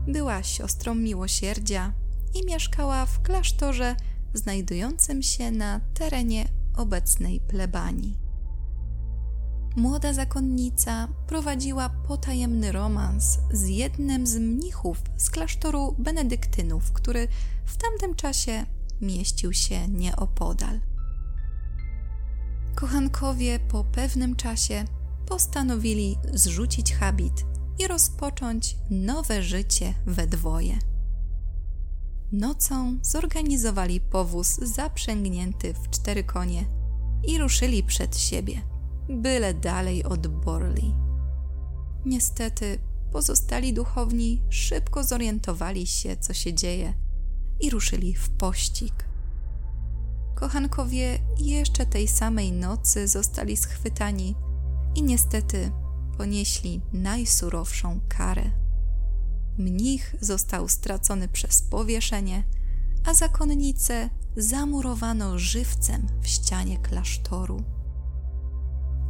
Była 0.07 0.43
siostrą 0.43 0.95
miłosierdzia 0.95 1.93
i 2.33 2.45
mieszkała 2.45 3.05
w 3.05 3.21
klasztorze 3.21 3.95
znajdującym 4.33 5.23
się 5.23 5.51
na 5.51 5.81
terenie 5.93 6.45
obecnej 6.75 7.39
plebanii. 7.39 8.17
Młoda 9.75 10.13
zakonnica 10.13 11.07
prowadziła 11.27 11.89
potajemny 11.89 12.71
romans 12.71 13.39
z 13.51 13.67
jednym 13.67 14.27
z 14.27 14.37
mnichów 14.37 15.01
z 15.17 15.29
klasztoru 15.29 15.95
benedyktynów, 15.97 16.91
który 16.91 17.27
w 17.65 17.77
tamtym 17.77 18.15
czasie 18.15 18.65
mieścił 19.01 19.53
się 19.53 19.87
nieopodal. 19.87 20.79
Kochankowie 22.75 23.59
po 23.59 23.83
pewnym 23.83 24.35
czasie 24.35 24.85
postanowili 25.25 26.17
zrzucić 26.33 26.93
habit 26.93 27.45
i 27.79 27.87
rozpocząć 27.87 28.77
nowe 28.89 29.43
życie 29.43 29.93
we 30.05 30.27
dwoje. 30.27 30.79
Nocą 32.31 32.99
zorganizowali 33.01 34.01
powóz 34.01 34.55
zaprzęgnięty 34.55 35.73
w 35.73 35.89
cztery 35.89 36.23
konie 36.23 36.65
i 37.23 37.37
ruszyli 37.37 37.83
przed 37.83 38.17
siebie, 38.17 38.61
byle 39.09 39.53
dalej 39.53 40.03
od 40.03 40.27
Borli. 40.27 40.93
Niestety, 42.05 42.79
pozostali 43.11 43.73
duchowni 43.73 44.41
szybko 44.49 45.03
zorientowali 45.03 45.87
się, 45.87 46.17
co 46.17 46.33
się 46.33 46.53
dzieje 46.53 46.93
i 47.59 47.69
ruszyli 47.69 48.15
w 48.15 48.29
pościg. 48.29 48.93
Kochankowie 50.35 51.19
jeszcze 51.37 51.85
tej 51.85 52.07
samej 52.07 52.51
nocy 52.51 53.07
zostali 53.07 53.57
schwytani 53.57 54.35
i 54.95 55.03
niestety 55.03 55.71
ponieśli 56.17 56.81
najsurowszą 56.93 57.99
karę. 58.09 58.66
Mnich 59.57 60.15
został 60.21 60.67
stracony 60.67 61.27
przez 61.27 61.61
powieszenie, 61.61 62.43
a 63.05 63.13
zakonnicę 63.13 64.09
zamurowano 64.35 65.39
żywcem 65.39 66.07
w 66.21 66.27
ścianie 66.27 66.77
klasztoru. 66.77 67.63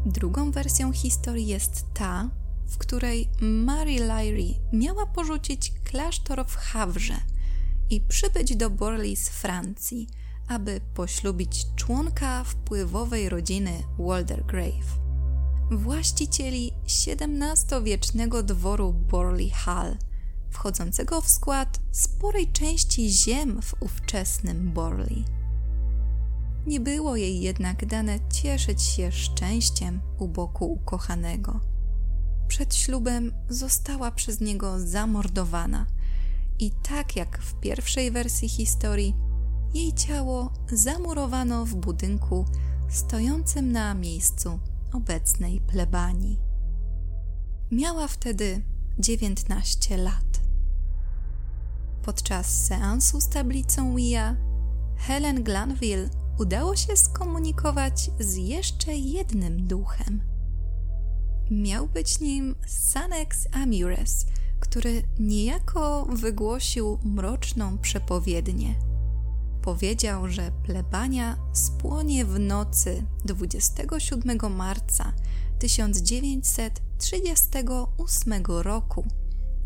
Drugą 0.06 0.52
wersją 0.52 0.92
historii 0.92 1.48
jest 1.48 1.86
ta, 1.94 2.30
w 2.68 2.78
której 2.78 3.30
Mary 3.42 4.00
Lyrie 4.00 4.54
miała 4.74 5.06
porzucić 5.06 5.74
klasztor 5.84 6.46
w 6.48 6.56
Hawrze 6.56 7.18
i 7.90 8.02
przybyć 8.02 8.56
do 8.56 8.70
Borley 8.70 9.16
z 9.16 9.30
Francji, 9.30 10.08
aby 10.48 10.82
poślubić 10.94 11.66
członka 11.76 12.44
wpływowej 12.44 13.30
rodziny 13.30 13.84
Waldergrave, 14.00 15.00
właścicieli 15.72 16.72
XVII-wiecznego 16.86 18.44
dworu 18.44 18.94
Borley 18.94 19.50
Hall– 19.50 19.98
wchodzącego 20.50 21.22
w 21.22 21.30
skład 21.30 21.80
sporej 21.92 22.52
części 22.52 23.10
ziem 23.10 23.62
w 23.62 23.76
ówczesnym 23.80 24.74
Borley. 24.74 25.26
Nie 26.68 26.80
było 26.80 27.16
jej 27.16 27.42
jednak 27.42 27.86
dane 27.86 28.20
cieszyć 28.30 28.82
się 28.82 29.12
szczęściem 29.12 30.02
u 30.20 30.28
boku 30.28 30.72
ukochanego. 30.74 31.60
Przed 32.48 32.76
ślubem 32.76 33.34
została 33.50 34.12
przez 34.12 34.42
niego 34.42 34.80
zamordowana 34.80 35.86
i 36.60 36.72
tak 36.72 37.16
jak 37.16 37.40
w 37.40 37.60
pierwszej 37.60 38.12
wersji 38.12 38.50
historii, 38.50 39.16
jej 39.74 39.94
ciało 39.94 40.54
zamurowano 40.72 41.66
w 41.66 41.76
budynku 41.76 42.46
stojącym 42.90 43.72
na 43.72 43.94
miejscu 43.94 44.60
obecnej 44.94 45.62
plebanii. 45.62 46.40
Miała 47.72 48.08
wtedy 48.08 48.62
19 49.00 49.98
lat. 49.98 50.27
Podczas 52.08 52.66
seansu 52.66 53.22
z 53.22 53.30
tablicą 53.30 53.92
Ouija 53.92 54.36
Helen 54.98 55.44
Glanville 55.44 56.10
udało 56.40 56.76
się 56.76 56.98
skomunikować 56.98 58.12
z 58.20 58.36
jeszcze 58.36 58.96
jednym 58.96 59.68
duchem. 59.68 60.22
Miał 61.52 61.88
być 61.88 62.20
nim 62.20 62.56
Sanex 62.68 63.48
Amures, 63.52 64.26
który 64.60 65.04
niejako 65.20 66.06
wygłosił 66.06 67.00
mroczną 67.04 67.78
przepowiednię. 67.78 68.76
Powiedział, 69.62 70.28
że 70.28 70.52
plebania 70.64 71.38
spłonie 71.54 72.26
w 72.26 72.40
nocy 72.40 73.04
27 73.26 74.56
marca 74.56 75.14
1938 75.60 78.46
roku 78.46 79.06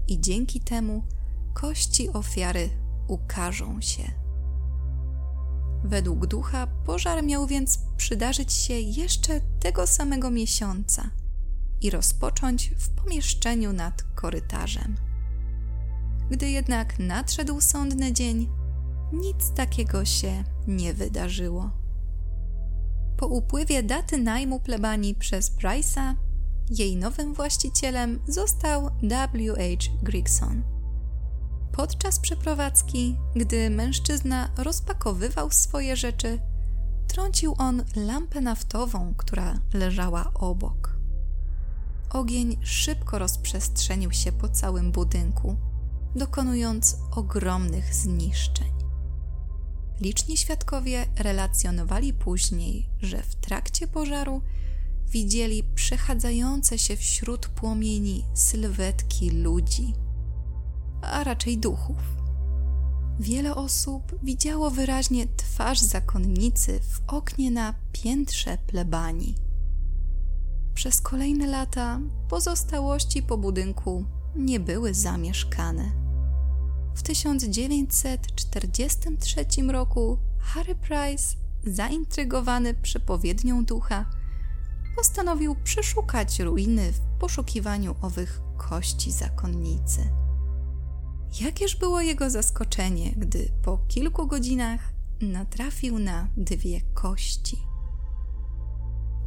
i 0.08 0.22
dzięki 0.22 0.60
temu 0.60 1.04
kości 1.54 2.10
ofiary 2.10 2.70
ukażą 3.08 3.82
się. 3.82 4.12
Według 5.84 6.28
ducha 6.28 6.68
pożar 6.68 7.24
miał 7.24 7.48
więc 7.48 7.80
przydarzyć 7.98 8.54
się 8.54 8.74
jeszcze 8.74 9.42
tego 9.60 9.88
samego 9.88 10.32
miesiąca 10.32 11.10
i 11.82 11.90
rozpocząć 11.90 12.72
w 12.78 12.90
pomieszczeniu 12.90 13.74
nad 13.74 14.04
korytarzem. 14.04 14.96
Gdy 16.30 16.50
jednak 16.50 17.00
nadszedł 17.00 17.62
sądny 17.62 18.14
dzień, 18.14 18.50
nic 19.14 19.52
takiego 19.56 20.06
się 20.06 20.44
nie 20.68 20.94
wydarzyło. 20.94 21.72
Po 23.18 23.28
upływie 23.28 23.84
daty 23.84 24.18
najmu 24.18 24.60
plebanii 24.60 25.16
przez 25.16 25.58
Price'a, 25.58 26.16
jej 26.70 26.98
nowym 26.98 27.34
właścicielem 27.34 28.20
został 28.28 28.90
W.H. 29.02 29.92
Grigson. 30.04 30.81
Podczas 31.72 32.20
przeprowadzki, 32.20 33.18
gdy 33.36 33.70
mężczyzna 33.70 34.50
rozpakowywał 34.58 35.52
swoje 35.52 35.96
rzeczy, 35.96 36.40
trącił 37.08 37.56
on 37.58 37.84
lampę 37.96 38.42
naftową, 38.42 39.14
która 39.18 39.60
leżała 39.74 40.32
obok. 40.34 40.96
Ogień 42.10 42.58
szybko 42.64 43.20
rozprzestrzenił 43.20 44.12
się 44.12 44.32
po 44.32 44.50
całym 44.50 44.92
budynku, 44.92 45.56
dokonując 46.16 46.98
ogromnych 47.12 47.94
zniszczeń. 47.94 48.72
Liczni 50.02 50.38
świadkowie 50.38 51.06
relacjonowali 51.20 52.14
później, 52.14 52.90
że 53.02 53.24
w 53.24 53.36
trakcie 53.36 53.88
pożaru 53.88 54.42
widzieli 55.08 55.64
przechadzające 55.76 56.78
się 56.78 56.98
wśród 56.98 57.48
płomieni 57.48 58.26
sylwetki 58.34 59.30
ludzi, 59.30 59.94
a 61.02 61.24
raczej 61.24 61.58
duchów. 61.58 61.98
Wiele 63.20 63.56
osób 63.56 64.16
widziało 64.24 64.72
wyraźnie 64.72 65.28
twarz 65.38 65.80
zakonnicy 65.80 66.80
w 66.80 67.02
oknie 67.08 67.52
na 67.52 67.74
piętrze 67.92 68.58
plebanii. 68.68 69.36
Przez 70.74 71.02
kolejne 71.02 71.48
lata 71.48 72.00
pozostałości 72.30 73.24
po 73.24 73.38
budynku 73.38 74.06
nie 74.36 74.60
były 74.60 74.94
zamieszkane. 74.94 75.92
W 76.96 77.04
1943 77.04 79.46
roku 79.72 80.18
Harry 80.40 80.76
Price, 80.76 81.36
zaintrygowany 81.66 82.74
przepowiednią 82.74 83.66
ducha, 83.66 84.06
postanowił 84.96 85.56
przeszukać 85.64 86.40
ruiny 86.40 86.92
w 86.92 87.00
poszukiwaniu 87.20 87.96
owych 88.02 88.42
kości 88.58 89.12
zakonnicy. 89.12 90.21
Jakież 91.40 91.76
było 91.76 92.02
jego 92.02 92.30
zaskoczenie, 92.30 93.12
gdy 93.18 93.52
po 93.62 93.78
kilku 93.78 94.28
godzinach 94.28 94.94
natrafił 95.22 96.00
na 96.00 96.28
dwie 96.38 96.82
kości. 96.82 97.58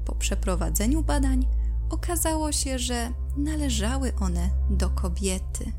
Po 0.04 0.14
przeprowadzeniu 0.14 1.02
badań 1.02 1.46
okazało 1.90 2.52
się, 2.52 2.78
że 2.78 3.12
należały 3.36 4.14
one 4.14 4.50
do 4.70 4.90
kobiety. 4.90 5.72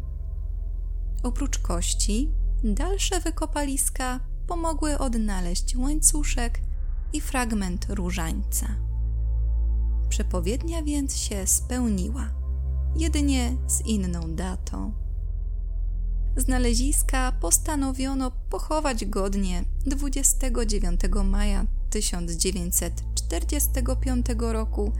Oprócz 1.23 1.59
kości, 1.59 2.31
dalsze 2.63 3.19
wykopaliska 3.19 4.19
pomogły 4.47 4.97
odnaleźć 4.97 5.75
łańcuszek 5.75 6.61
i 7.13 7.21
fragment 7.21 7.85
różańca. 7.89 8.67
Przepowiednia 10.09 10.83
więc 10.83 11.17
się 11.17 11.47
spełniła, 11.47 12.29
jedynie 12.95 13.57
z 13.67 13.81
inną 13.81 14.35
datą. 14.35 15.04
Znaleziska 16.37 17.31
postanowiono 17.31 18.31
pochować 18.49 19.05
godnie 19.05 19.63
29 19.85 21.01
maja 21.23 21.65
1945 21.89 24.25
roku 24.39 24.91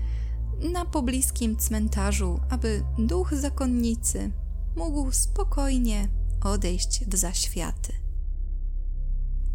na 0.74 0.86
pobliskim 0.86 1.58
cmentarzu, 1.58 2.39
aby 2.50 2.84
duch 3.00 3.34
zakonnicy 3.34 4.32
mógł 4.76 5.12
spokojnie 5.12 6.08
odejść 6.43 7.06
w 7.06 7.15
zaświaty. 7.15 7.93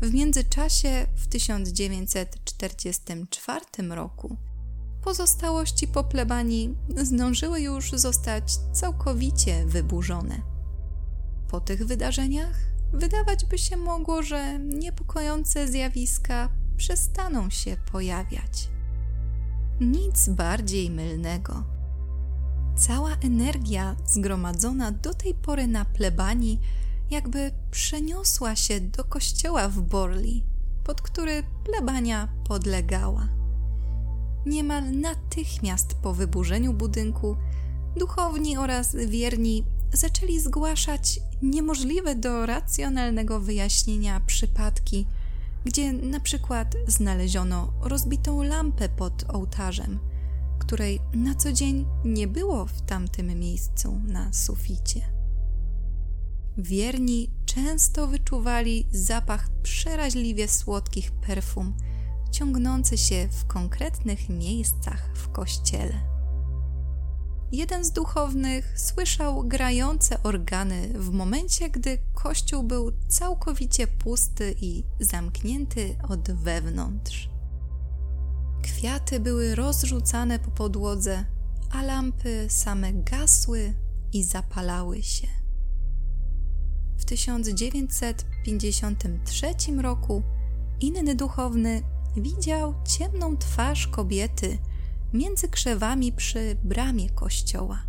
W 0.03 0.15
międzyczasie 0.15 1.07
w 1.17 1.27
1944 1.27 3.65
roku 3.89 4.37
pozostałości 5.05 5.89
po 5.89 6.05
plebanii 6.05 6.77
zdążyły 6.97 7.61
już 7.61 7.91
zostać 7.91 8.57
całkowicie 8.73 9.67
wyburzone. 9.67 10.60
Po 11.51 11.61
tych 11.61 11.87
wydarzeniach 11.87 12.55
wydawać 12.93 13.45
by 13.45 13.59
się 13.59 13.77
mogło, 13.77 14.23
że 14.23 14.59
niepokojące 14.59 15.69
zjawiska 15.69 16.49
przestaną 16.77 17.51
się 17.51 17.77
pojawiać. 17.93 18.69
Nic 19.81 20.29
bardziej 20.29 20.91
mylnego. 20.91 21.65
Cała 22.77 23.11
energia 23.25 23.97
zgromadzona 24.07 24.93
do 24.93 25.15
tej 25.15 25.35
pory 25.35 25.67
na 25.67 25.85
plebanii 25.85 26.61
jakby 27.11 27.51
przeniosła 27.71 28.57
się 28.57 28.81
do 28.81 29.05
kościoła 29.05 29.69
w 29.69 29.81
Borli, 29.81 30.45
pod 30.85 31.03
który 31.03 31.43
plebania 31.65 32.29
podlegała. 32.49 33.29
Niemal 34.47 34.93
natychmiast 34.93 35.95
po 35.95 36.15
wyburzeniu 36.15 36.73
budynku 36.73 37.37
duchowni 37.97 38.59
oraz 38.59 38.97
wierni 38.97 39.65
zaczęli 39.93 40.41
zgłaszać 40.41 41.21
niemożliwe 41.43 42.15
do 42.15 42.47
racjonalnego 42.47 43.41
wyjaśnienia 43.41 44.21
przypadki, 44.27 45.07
gdzie 45.65 45.93
na 45.93 46.21
przykład 46.21 46.75
znaleziono 46.87 47.73
rozbitą 47.83 48.43
lampę 48.43 48.89
pod 48.89 49.25
ołtarzem, 49.29 49.99
której 50.59 51.01
na 51.15 51.35
co 51.35 51.53
dzień 51.53 51.87
nie 52.05 52.29
było 52.29 52.67
w 52.67 52.83
tamtym 52.83 53.39
miejscu 53.39 54.01
na 54.07 54.33
suficie. 54.33 55.01
Wierni 56.59 57.31
często 57.47 58.07
wyczuwali 58.07 58.87
zapach 58.93 59.49
przeraźliwie 59.63 60.49
słodkich 60.49 61.13
perfum, 61.13 61.75
ciągnący 62.31 62.99
się 62.99 63.29
w 63.31 63.47
konkretnych 63.47 64.29
miejscach 64.29 65.11
w 65.15 65.29
kościele. 65.29 66.10
Jeden 67.53 67.85
z 67.85 67.93
duchownych 67.93 68.81
słyszał 68.81 69.45
grające 69.45 70.23
organy 70.23 70.89
w 70.95 71.11
momencie, 71.11 71.71
gdy 71.71 71.99
kościół 72.15 72.63
był 72.63 72.93
całkowicie 73.09 73.87
pusty 73.87 74.55
i 74.61 74.85
zamknięty 75.01 75.97
od 76.09 76.31
wewnątrz. 76.31 77.31
Kwiaty 78.63 79.21
były 79.21 79.55
rozrzucane 79.55 80.39
po 80.39 80.51
podłodze, 80.51 81.25
a 81.71 81.83
lampy 81.83 82.47
same 82.49 82.93
gasły 82.93 83.75
i 84.13 84.25
zapalały 84.25 85.03
się. 85.03 85.29
W 86.99 87.05
1953 87.05 89.55
roku 89.83 90.23
inny 90.81 91.15
duchowny 91.15 91.83
widział 92.17 92.75
ciemną 92.85 93.37
twarz 93.37 93.87
kobiety 93.87 94.59
między 95.13 95.49
krzewami 95.49 96.13
przy 96.13 96.57
bramie 96.65 97.11
kościoła. 97.11 97.83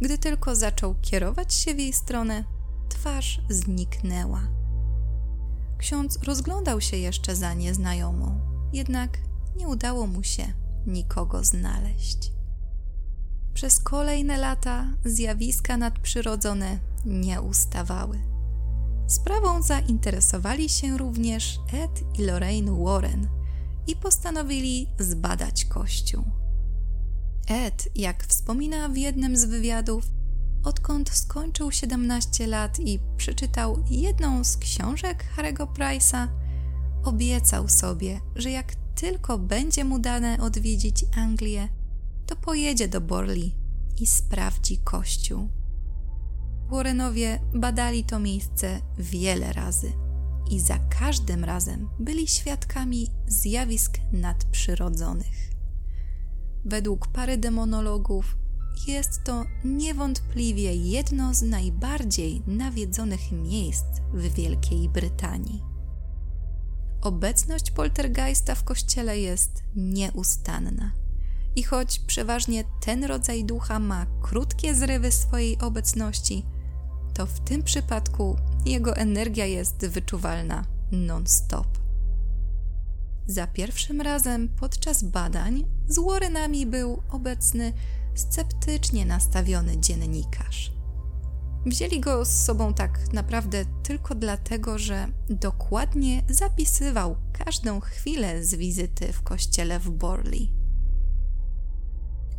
Gdy 0.00 0.18
tylko 0.18 0.56
zaczął 0.56 0.94
kierować 1.02 1.54
się 1.54 1.74
w 1.74 1.78
jej 1.78 1.92
stronę, 1.92 2.44
twarz 2.88 3.40
zniknęła. 3.50 4.42
Ksiądz 5.78 6.18
rozglądał 6.24 6.80
się 6.80 6.96
jeszcze 6.96 7.36
za 7.36 7.54
nieznajomą, 7.54 8.40
jednak 8.72 9.18
nie 9.56 9.68
udało 9.68 10.06
mu 10.06 10.22
się 10.22 10.52
nikogo 10.86 11.44
znaleźć. 11.44 12.32
Przez 13.54 13.80
kolejne 13.80 14.38
lata 14.38 14.86
zjawiska 15.04 15.76
nadprzyrodzone 15.76 16.78
nie 17.04 17.40
ustawały. 17.40 18.18
Sprawą 19.06 19.62
zainteresowali 19.62 20.68
się 20.68 20.98
również 20.98 21.60
Ed 21.72 22.18
i 22.18 22.22
Lorraine 22.22 22.84
Warren 22.84 23.41
i 23.86 23.96
postanowili 23.96 24.88
zbadać 24.98 25.64
Kościół. 25.64 26.24
Ed, 27.48 27.88
jak 27.94 28.24
wspomina 28.24 28.88
w 28.88 28.96
jednym 28.96 29.36
z 29.36 29.44
wywiadów, 29.44 30.04
odkąd 30.64 31.10
skończył 31.10 31.70
17 31.70 32.46
lat 32.46 32.80
i 32.80 33.00
przeczytał 33.16 33.84
jedną 33.90 34.44
z 34.44 34.56
książek 34.56 35.24
Harry'ego 35.36 35.66
Price'a, 35.66 36.28
obiecał 37.04 37.68
sobie, 37.68 38.20
że 38.36 38.50
jak 38.50 38.74
tylko 38.74 39.38
będzie 39.38 39.84
mu 39.84 39.98
dane 39.98 40.40
odwiedzić 40.40 41.04
Anglię, 41.16 41.68
to 42.26 42.36
pojedzie 42.36 42.88
do 42.88 43.00
Borli 43.00 43.54
i 44.00 44.06
sprawdzi 44.06 44.78
kościół. 44.78 45.48
Warrenowie 46.70 47.40
badali 47.54 48.04
to 48.04 48.18
miejsce 48.18 48.80
wiele 48.98 49.52
razy 49.52 49.92
i 50.52 50.60
za 50.60 50.78
każdym 50.78 51.44
razem 51.44 51.88
byli 51.98 52.28
świadkami 52.28 53.10
zjawisk 53.26 53.98
nadprzyrodzonych. 54.12 55.50
Według 56.64 57.08
pary 57.08 57.38
demonologów 57.38 58.36
jest 58.86 59.24
to 59.24 59.44
niewątpliwie 59.64 60.74
jedno 60.74 61.34
z 61.34 61.42
najbardziej 61.42 62.42
nawiedzonych 62.46 63.32
miejsc 63.32 63.84
w 64.14 64.34
Wielkiej 64.34 64.88
Brytanii. 64.88 65.62
Obecność 67.02 67.70
poltergeista 67.70 68.54
w 68.54 68.64
kościele 68.64 69.18
jest 69.18 69.62
nieustanna. 69.76 70.92
I 71.56 71.62
choć 71.62 71.98
przeważnie 71.98 72.64
ten 72.80 73.04
rodzaj 73.04 73.44
ducha 73.44 73.78
ma 73.78 74.06
krótkie 74.22 74.74
zrywy 74.74 75.12
swojej 75.12 75.58
obecności, 75.58 76.46
to 77.14 77.26
w 77.26 77.40
tym 77.40 77.62
przypadku 77.62 78.36
jego 78.66 78.96
energia 78.96 79.46
jest 79.46 79.86
wyczuwalna 79.86 80.64
non-stop. 80.92 81.66
Za 83.26 83.46
pierwszym 83.46 84.00
razem 84.00 84.48
podczas 84.48 85.02
badań 85.02 85.64
z 85.88 85.98
Warrenami 85.98 86.66
był 86.66 87.02
obecny 87.10 87.72
sceptycznie 88.14 89.06
nastawiony 89.06 89.80
dziennikarz. 89.80 90.72
Wzięli 91.66 92.00
go 92.00 92.24
z 92.24 92.44
sobą 92.44 92.74
tak 92.74 93.12
naprawdę 93.12 93.64
tylko 93.82 94.14
dlatego, 94.14 94.78
że 94.78 95.08
dokładnie 95.30 96.22
zapisywał 96.28 97.16
każdą 97.32 97.80
chwilę 97.80 98.44
z 98.44 98.54
wizyty 98.54 99.12
w 99.12 99.22
kościele 99.22 99.78
w 99.78 99.90
Borley. 99.90 100.61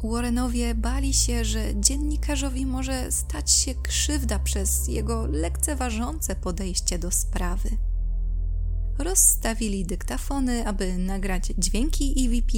Warrenowie 0.04 0.76
bali 0.76 1.14
się, 1.14 1.46
że 1.46 1.76
dziennikarzowi 1.76 2.66
może 2.66 3.12
stać 3.12 3.52
się 3.52 3.76
krzywda 3.76 4.40
przez 4.40 4.88
jego 4.88 5.28
lekceważące 5.28 6.36
podejście 6.36 7.00
do 7.00 7.12
sprawy. 7.12 7.70
Rozstawili 8.98 9.86
dyktafony, 9.86 10.68
aby 10.68 10.98
nagrać 10.98 11.54
dźwięki 11.58 12.26
EVP 12.26 12.58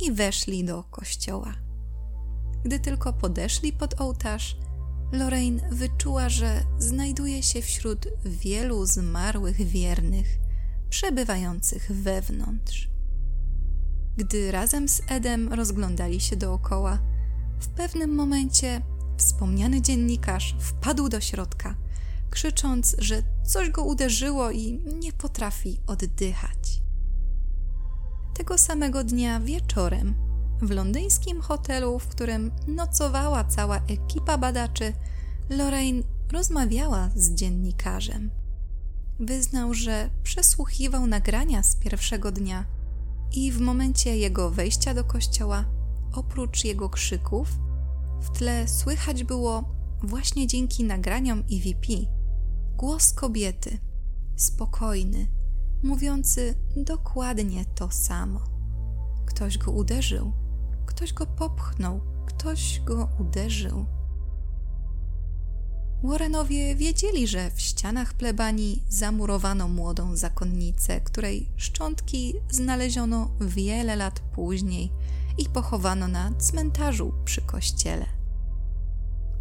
i 0.00 0.12
weszli 0.12 0.64
do 0.64 0.82
kościoła. 0.82 1.54
Gdy 2.64 2.78
tylko 2.78 3.12
podeszli 3.12 3.72
pod 3.72 4.00
ołtarz, 4.00 4.56
Lorraine 5.12 5.60
wyczuła, 5.70 6.28
że 6.28 6.62
znajduje 6.78 7.42
się 7.42 7.62
wśród 7.62 8.08
wielu 8.24 8.86
zmarłych 8.86 9.56
wiernych, 9.56 10.38
przebywających 10.90 11.92
wewnątrz. 11.92 12.97
Gdy 14.18 14.52
razem 14.52 14.88
z 14.88 15.02
Edem 15.08 15.52
rozglądali 15.52 16.20
się 16.20 16.36
dookoła, 16.36 16.98
w 17.60 17.68
pewnym 17.68 18.14
momencie 18.14 18.82
wspomniany 19.16 19.82
dziennikarz 19.82 20.56
wpadł 20.60 21.08
do 21.08 21.20
środka, 21.20 21.74
krzycząc, 22.30 22.96
że 22.98 23.22
coś 23.44 23.70
go 23.70 23.84
uderzyło 23.84 24.50
i 24.50 24.80
nie 25.00 25.12
potrafi 25.12 25.80
oddychać. 25.86 26.82
Tego 28.34 28.58
samego 28.58 29.04
dnia 29.04 29.40
wieczorem 29.40 30.14
w 30.62 30.70
londyńskim 30.70 31.40
hotelu, 31.40 31.98
w 31.98 32.08
którym 32.08 32.50
nocowała 32.66 33.44
cała 33.44 33.76
ekipa 33.76 34.38
badaczy, 34.38 34.92
Lorraine 35.50 36.02
rozmawiała 36.32 37.10
z 37.14 37.34
dziennikarzem. 37.34 38.30
Wyznał, 39.20 39.74
że 39.74 40.10
przesłuchiwał 40.22 41.06
nagrania 41.06 41.62
z 41.62 41.76
pierwszego 41.76 42.32
dnia 42.32 42.77
i 43.32 43.52
w 43.52 43.60
momencie 43.60 44.16
jego 44.16 44.50
wejścia 44.50 44.94
do 44.94 45.04
kościoła, 45.04 45.64
oprócz 46.12 46.64
jego 46.64 46.90
krzyków, 46.90 47.48
w 48.20 48.30
tle 48.38 48.68
słychać 48.68 49.24
było 49.24 49.64
właśnie 50.02 50.46
dzięki 50.46 50.84
nagraniom 50.84 51.38
EVP 51.38 51.92
głos 52.76 53.12
kobiety, 53.12 53.78
spokojny, 54.36 55.26
mówiący 55.82 56.54
dokładnie 56.76 57.64
to 57.64 57.90
samo. 57.90 58.40
Ktoś 59.26 59.58
go 59.58 59.72
uderzył 59.72 60.32
Ktoś 60.88 61.12
go 61.12 61.26
popchnął, 61.26 62.00
ktoś 62.26 62.80
go 62.84 63.08
uderzył. 63.20 63.86
Warrenowie 66.02 66.76
wiedzieli, 66.76 67.26
że 67.26 67.50
w 67.50 67.60
ścianach 67.60 68.14
plebanii 68.14 68.82
zamurowano 68.88 69.68
młodą 69.68 70.16
zakonnicę, 70.16 71.00
której 71.00 71.50
szczątki 71.56 72.34
znaleziono 72.50 73.30
wiele 73.40 73.96
lat 73.96 74.20
później 74.20 74.92
i 75.38 75.44
pochowano 75.44 76.08
na 76.08 76.32
cmentarzu 76.38 77.12
przy 77.24 77.42
kościele. 77.42 78.06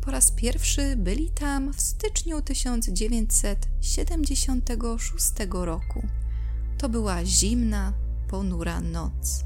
Po 0.02 0.12
raz 0.12 0.32
pierwszy 0.32 0.96
byli 0.96 1.30
tam 1.30 1.74
w 1.74 1.82
styczniu 1.82 2.41
1976 2.41 5.32
roku. 5.52 6.08
To 6.78 6.89
była 6.89 7.26
zimna, 7.26 7.93
ponura 8.28 8.82
noc. 8.82 9.46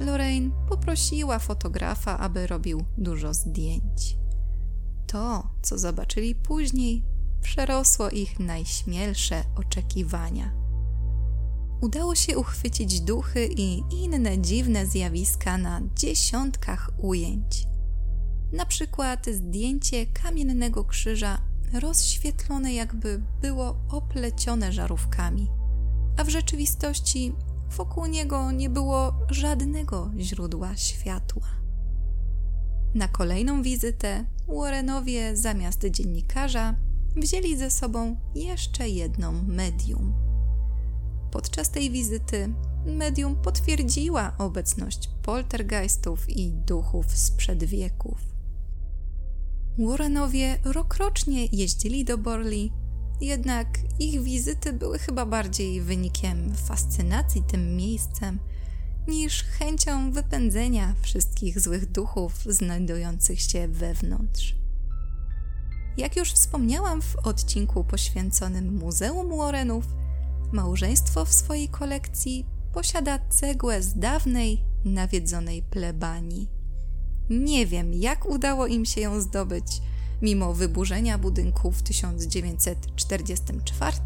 Lorraine 0.00 0.50
poprosiła 0.68 1.38
fotografa, 1.38 2.18
aby 2.18 2.46
robił 2.46 2.84
dużo 2.98 3.34
zdjęć. 3.34 4.19
To, 5.10 5.50
co 5.62 5.78
zobaczyli 5.78 6.34
później, 6.34 7.02
przerosło 7.42 8.10
ich 8.10 8.40
najśmielsze 8.40 9.44
oczekiwania. 9.56 10.52
Udało 11.80 12.14
się 12.14 12.38
uchwycić 12.38 13.00
duchy 13.00 13.46
i 13.46 13.82
inne 13.90 14.38
dziwne 14.38 14.86
zjawiska 14.86 15.58
na 15.58 15.80
dziesiątkach 15.96 16.90
ujęć. 16.98 17.66
Na 18.52 18.66
przykład 18.66 19.26
zdjęcie 19.26 20.06
kamiennego 20.06 20.84
krzyża 20.84 21.38
rozświetlone 21.72 22.74
jakby 22.74 23.22
było 23.42 23.76
oplecione 23.88 24.72
żarówkami, 24.72 25.48
a 26.16 26.24
w 26.24 26.28
rzeczywistości 26.28 27.32
Wokół 27.76 28.06
niego 28.06 28.52
nie 28.52 28.70
było 28.70 29.12
żadnego 29.30 30.10
źródła 30.18 30.76
światła. 30.76 31.59
Na 32.94 33.08
kolejną 33.08 33.62
wizytę 33.62 34.24
Warrenowie 34.48 35.36
zamiast 35.36 35.84
dziennikarza 35.84 36.74
wzięli 37.16 37.56
ze 37.56 37.70
sobą 37.70 38.16
jeszcze 38.34 38.88
jedną 38.88 39.32
medium. 39.42 40.14
Podczas 41.30 41.70
tej 41.70 41.90
wizyty 41.90 42.54
medium 42.86 43.36
potwierdziła 43.36 44.32
obecność 44.38 45.10
poltergeistów 45.22 46.30
i 46.30 46.52
duchów 46.52 47.18
sprzed 47.18 47.64
wieków. 47.64 48.18
Warrenowie 49.78 50.58
rokrocznie 50.64 51.46
jeździli 51.46 52.04
do 52.04 52.18
Borley 52.18 52.72
jednak 53.20 53.78
ich 53.98 54.22
wizyty 54.22 54.72
były 54.72 54.98
chyba 54.98 55.26
bardziej 55.26 55.80
wynikiem 55.80 56.54
fascynacji 56.54 57.42
tym 57.42 57.76
miejscem 57.76 58.38
niż 59.08 59.42
chęcią 59.42 60.12
wypędzenia 60.12 60.94
wszystkich 61.02 61.60
złych 61.60 61.92
duchów 61.92 62.32
znajdujących 62.46 63.40
się 63.40 63.68
wewnątrz. 63.68 64.54
Jak 65.96 66.16
już 66.16 66.32
wspomniałam 66.32 67.02
w 67.02 67.16
odcinku 67.16 67.84
poświęconym 67.84 68.74
Muzeum 68.74 69.38
Warrenów, 69.38 69.84
małżeństwo 70.52 71.24
w 71.24 71.32
swojej 71.32 71.68
kolekcji 71.68 72.46
posiada 72.72 73.18
cegłę 73.28 73.82
z 73.82 73.98
dawnej, 73.98 74.64
nawiedzonej 74.84 75.62
plebanii. 75.62 76.48
Nie 77.30 77.66
wiem, 77.66 77.94
jak 77.94 78.26
udało 78.26 78.66
im 78.66 78.84
się 78.84 79.00
ją 79.00 79.20
zdobyć– 79.20 79.66
mimo 80.22 80.54
wyburzenia 80.54 81.18
budynku 81.18 81.72
w 81.72 81.82
1944, 81.82 83.96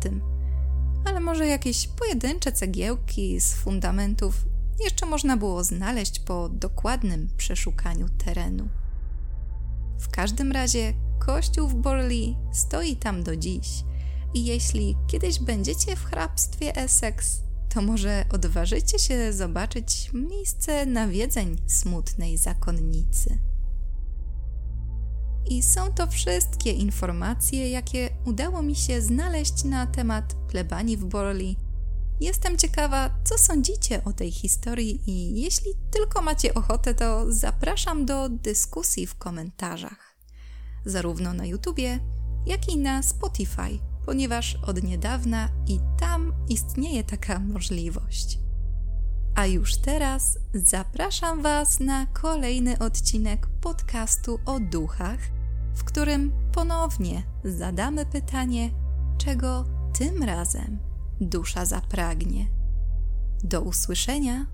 ale 1.04 1.20
może 1.20 1.46
jakieś 1.46 1.88
pojedyncze 1.88 2.52
cegiełki 2.52 3.40
z 3.40 3.54
fundamentów 3.54 4.44
jeszcze 4.81 5.07
można 5.07 5.37
było 5.37 5.65
znaleźć 5.65 6.21
po 6.21 6.49
dokładnym 6.49 7.29
przeszukaniu 7.37 8.09
terenu. 8.09 8.69
W 9.99 10.09
każdym 10.09 10.53
razie 10.53 10.95
kościół 11.19 11.69
w 11.69 11.75
Borley 11.75 12.37
stoi 12.53 12.97
tam 12.97 13.23
do 13.23 13.37
dziś 13.37 13.85
i 14.35 14.45
jeśli 14.45 14.97
kiedyś 15.07 15.39
będziecie 15.39 15.97
w 15.97 16.05
hrabstwie 16.05 16.77
Essex, 16.77 17.41
to 17.75 17.83
może 17.83 18.25
odważycie 18.33 18.99
się 18.99 19.33
zobaczyć 19.33 20.11
miejsce 20.13 20.87
nawiedzeń 20.87 21.57
smutnej 21.67 22.39
zakonnicy. 22.39 23.39
I 25.47 25.63
są 25.63 25.93
to 25.93 26.07
wszystkie 26.07 26.73
informacje, 26.73 27.71
jakie 27.71 28.09
udało 28.27 28.63
mi 28.63 28.77
się 28.77 29.03
znaleźć 29.03 29.65
na 29.65 29.87
temat 29.87 30.35
plebanii 30.35 30.97
w 30.97 31.05
Borley. 31.05 31.57
Jestem 32.20 32.59
ciekawa, 32.59 33.11
co 33.24 33.38
sądzicie 33.38 34.05
o 34.05 34.12
tej 34.12 34.33
historii 34.33 35.00
i 35.07 35.42
jeśli 35.42 35.70
tylko 35.90 36.22
macie 36.22 36.55
ochotę, 36.55 36.94
to 36.94 37.33
zapraszam 37.33 38.07
do 38.07 38.29
dyskusji 38.29 39.07
w 39.07 39.14
komentarzach. 39.14 40.16
Zarówno 40.85 41.33
na 41.33 41.46
YouTubie, 41.46 42.00
jak 42.46 42.68
i 42.68 42.77
na 42.77 43.03
Spotify, 43.03 43.79
ponieważ 44.07 44.57
od 44.66 44.83
niedawna 44.83 45.48
i 45.66 45.79
tam 46.00 46.33
istnieje 46.48 47.05
taka 47.05 47.38
możliwość. 47.38 48.38
A 49.35 49.46
już 49.46 49.77
teraz 49.77 50.38
zapraszam 50.55 51.42
Was 51.42 51.81
na 51.81 52.07
kolejny 52.07 52.79
odcinek 52.79 53.46
podcastu 53.61 54.38
o 54.46 54.61
duchach, 54.61 55.18
w 55.74 55.85
którym 55.85 56.33
ponownie 56.53 57.22
zadamy 57.44 58.07
pytanie, 58.07 58.70
czego 59.18 59.64
tym 59.98 60.22
razem 60.22 60.93
dusza 61.20 61.64
zapragnie. 61.64 62.46
Do 63.44 63.61
usłyszenia 63.61 64.46